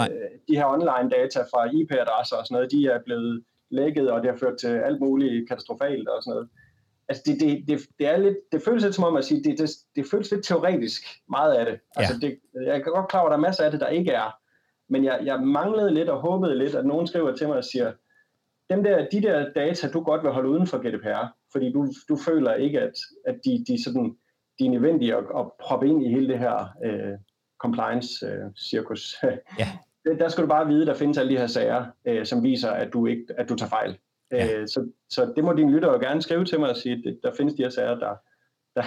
[0.49, 4.31] de her online data fra IP-adresser og sådan noget, de er blevet lækket, og det
[4.31, 6.49] har ført til alt muligt katastrofalt og sådan noget
[7.13, 9.59] altså det, det, det, det, er lidt, det føles lidt som om at sige, det,
[9.59, 11.81] det, det føles lidt teoretisk, meget af det.
[11.97, 12.27] Altså ja.
[12.27, 14.37] det, jeg kan godt klare, at der er masser af det, der ikke er.
[14.89, 17.93] Men jeg, jeg manglede lidt og håbede lidt, at nogen skriver til mig og siger,
[18.71, 22.17] dem der, de der data, du godt vil holde uden for GDPR, fordi du, du
[22.17, 22.95] føler ikke, at,
[23.27, 24.17] at de, de, sådan,
[24.59, 27.19] de er nødvendige at, at proppe ind i hele det her øh,
[27.61, 29.17] compliance-cirkus.
[29.25, 29.69] Øh, ja.
[30.21, 32.93] der skal du bare vide, der findes alle de her sager, øh, som viser, at
[32.93, 33.99] du, ikke, at du tager fejl.
[34.33, 34.53] Ja.
[34.53, 37.31] Øh, så, så det må dine lyttere gerne skrive til mig og sige, at der
[37.37, 38.15] findes de her sager, der,
[38.77, 38.83] der,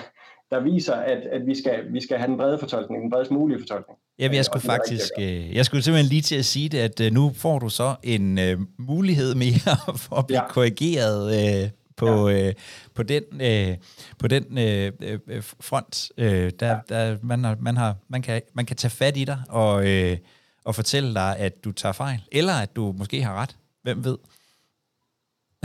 [0.52, 3.60] der viser, at, at vi, skal, vi skal have den brede fortolkning, den bredest mulige
[3.60, 4.00] fortolkning.
[4.20, 7.12] Ja, jeg skulle faktisk, øh, jeg skulle simpelthen lige til at sige det, at øh,
[7.12, 10.48] nu får du så en uh, mulighed mere for at blive ja.
[10.48, 12.48] korrigeret uh, på, ja.
[12.48, 12.54] uh,
[12.94, 13.76] på den, uh,
[14.20, 16.12] på den uh, front.
[16.18, 16.78] Uh, der, ja.
[16.90, 20.18] der, man, har, man, har, man, kan, man kan tage fat i dig og, uh,
[20.66, 23.56] og fortælle dig, at du tager fejl, eller at du måske har ret.
[23.84, 24.18] Hvem ved?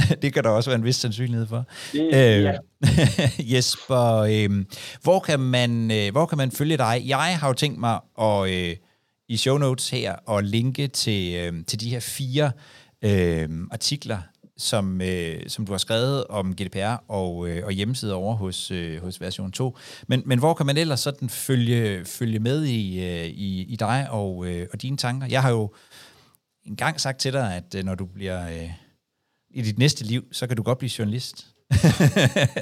[0.22, 1.64] det kan der også være en vis sandsynlighed for.
[1.92, 2.52] Det, øh, ja.
[3.56, 4.64] Jesper, øh,
[5.02, 7.02] hvor, kan man, øh, hvor kan man følge dig?
[7.06, 8.76] Jeg har jo tænkt mig at, øh,
[9.28, 12.52] i show notes her at linke til, øh, til de her fire
[13.02, 14.18] øh, artikler,
[14.56, 19.02] som, øh, som du har skrevet om GDPR og, øh, og hjemmesider over hos, øh,
[19.02, 19.78] hos version 2.
[20.08, 24.06] Men, men hvor kan man ellers sådan følge, følge med i, øh, i, i dig
[24.10, 25.26] og, øh, og dine tanker?
[25.26, 25.74] Jeg har jo
[26.66, 28.48] engang sagt til dig, at øh, når du bliver...
[28.48, 28.70] Øh,
[29.50, 31.46] i dit næste liv, så kan du godt blive journalist.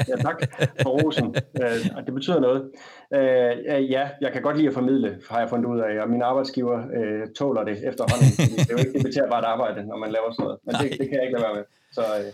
[0.09, 0.37] ja, tak
[0.83, 1.27] for rosen.
[1.27, 2.61] Uh, det betyder noget.
[3.17, 6.11] Uh, uh, ja, jeg kan godt lide at formidle, har jeg fundet ud af, og
[6.11, 8.31] min arbejdsgiver uh, tåler det efterhånden.
[8.57, 11.17] det er jo ikke debatterbart arbejde, når man laver sådan noget, men det, det kan
[11.19, 11.65] jeg ikke lade være med.
[11.93, 12.33] Så uh,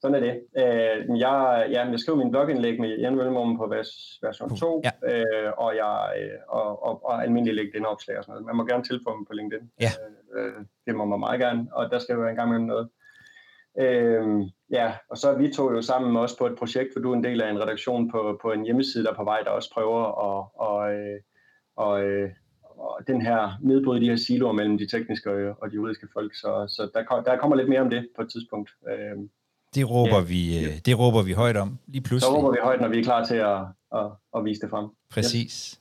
[0.00, 0.34] sådan er det.
[0.62, 3.90] Uh, jeg, ja, jeg skriver min blogindlæg med Jan Velmum på vers,
[4.22, 4.92] version 2, ja.
[5.12, 8.46] uh, og, jeg, uh, og, og, og almindelig LinkedIn-opslag og sådan noget.
[8.46, 9.70] Man må gerne tilføje mig på LinkedIn.
[9.80, 9.92] Ja.
[10.36, 12.88] Uh, det må man meget gerne, og der skal jo en gang imellem noget.
[13.80, 17.12] Øhm, ja, og så er vi to jo sammen også på et projekt, for du
[17.12, 19.50] er en del af en redaktion på, på en hjemmeside, der er på vej, der
[19.50, 21.20] også prøver at, og, øh,
[21.76, 22.30] og, øh,
[22.76, 26.34] og den her nedbryde de her siloer mellem de tekniske og, og de juridiske folk.
[26.34, 28.70] Så, så der, der kommer lidt mere om det på et tidspunkt.
[28.88, 29.30] Øhm,
[29.74, 30.24] det råber, ja.
[30.24, 32.32] vi, øh, det råber vi højt om, lige pludselig.
[32.32, 33.60] Så råber vi højt, når vi er klar til at,
[33.94, 34.88] at, at vise det frem.
[35.10, 35.44] Præcis.
[35.44, 35.80] Yes.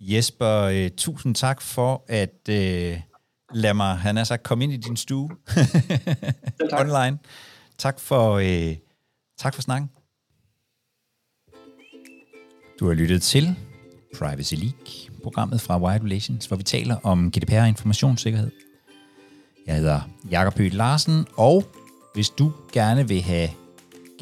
[0.00, 3.00] Jesper, uh, tusind tak for at uh,
[3.52, 5.30] lad mig, han har sagt, komme ind i din stue
[6.70, 6.80] tak.
[6.80, 7.18] online.
[7.78, 8.76] Tak for, øh,
[9.38, 9.90] tak for snakken.
[12.80, 13.56] Du har lyttet til
[14.18, 18.50] Privacy League, programmet fra Wired Relations, hvor vi taler om GDPR og informationssikkerhed.
[19.66, 21.64] Jeg hedder Jakob Høgh Larsen, og
[22.14, 23.48] hvis du gerne vil have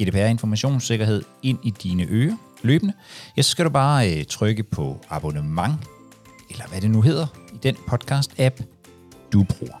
[0.01, 2.93] GDPR informationssikkerhed ind i dine ører løbende,
[3.37, 5.75] ja, så skal du bare øh, trykke på abonnement,
[6.49, 8.76] eller hvad det nu hedder, i den podcast-app,
[9.31, 9.73] du bruger.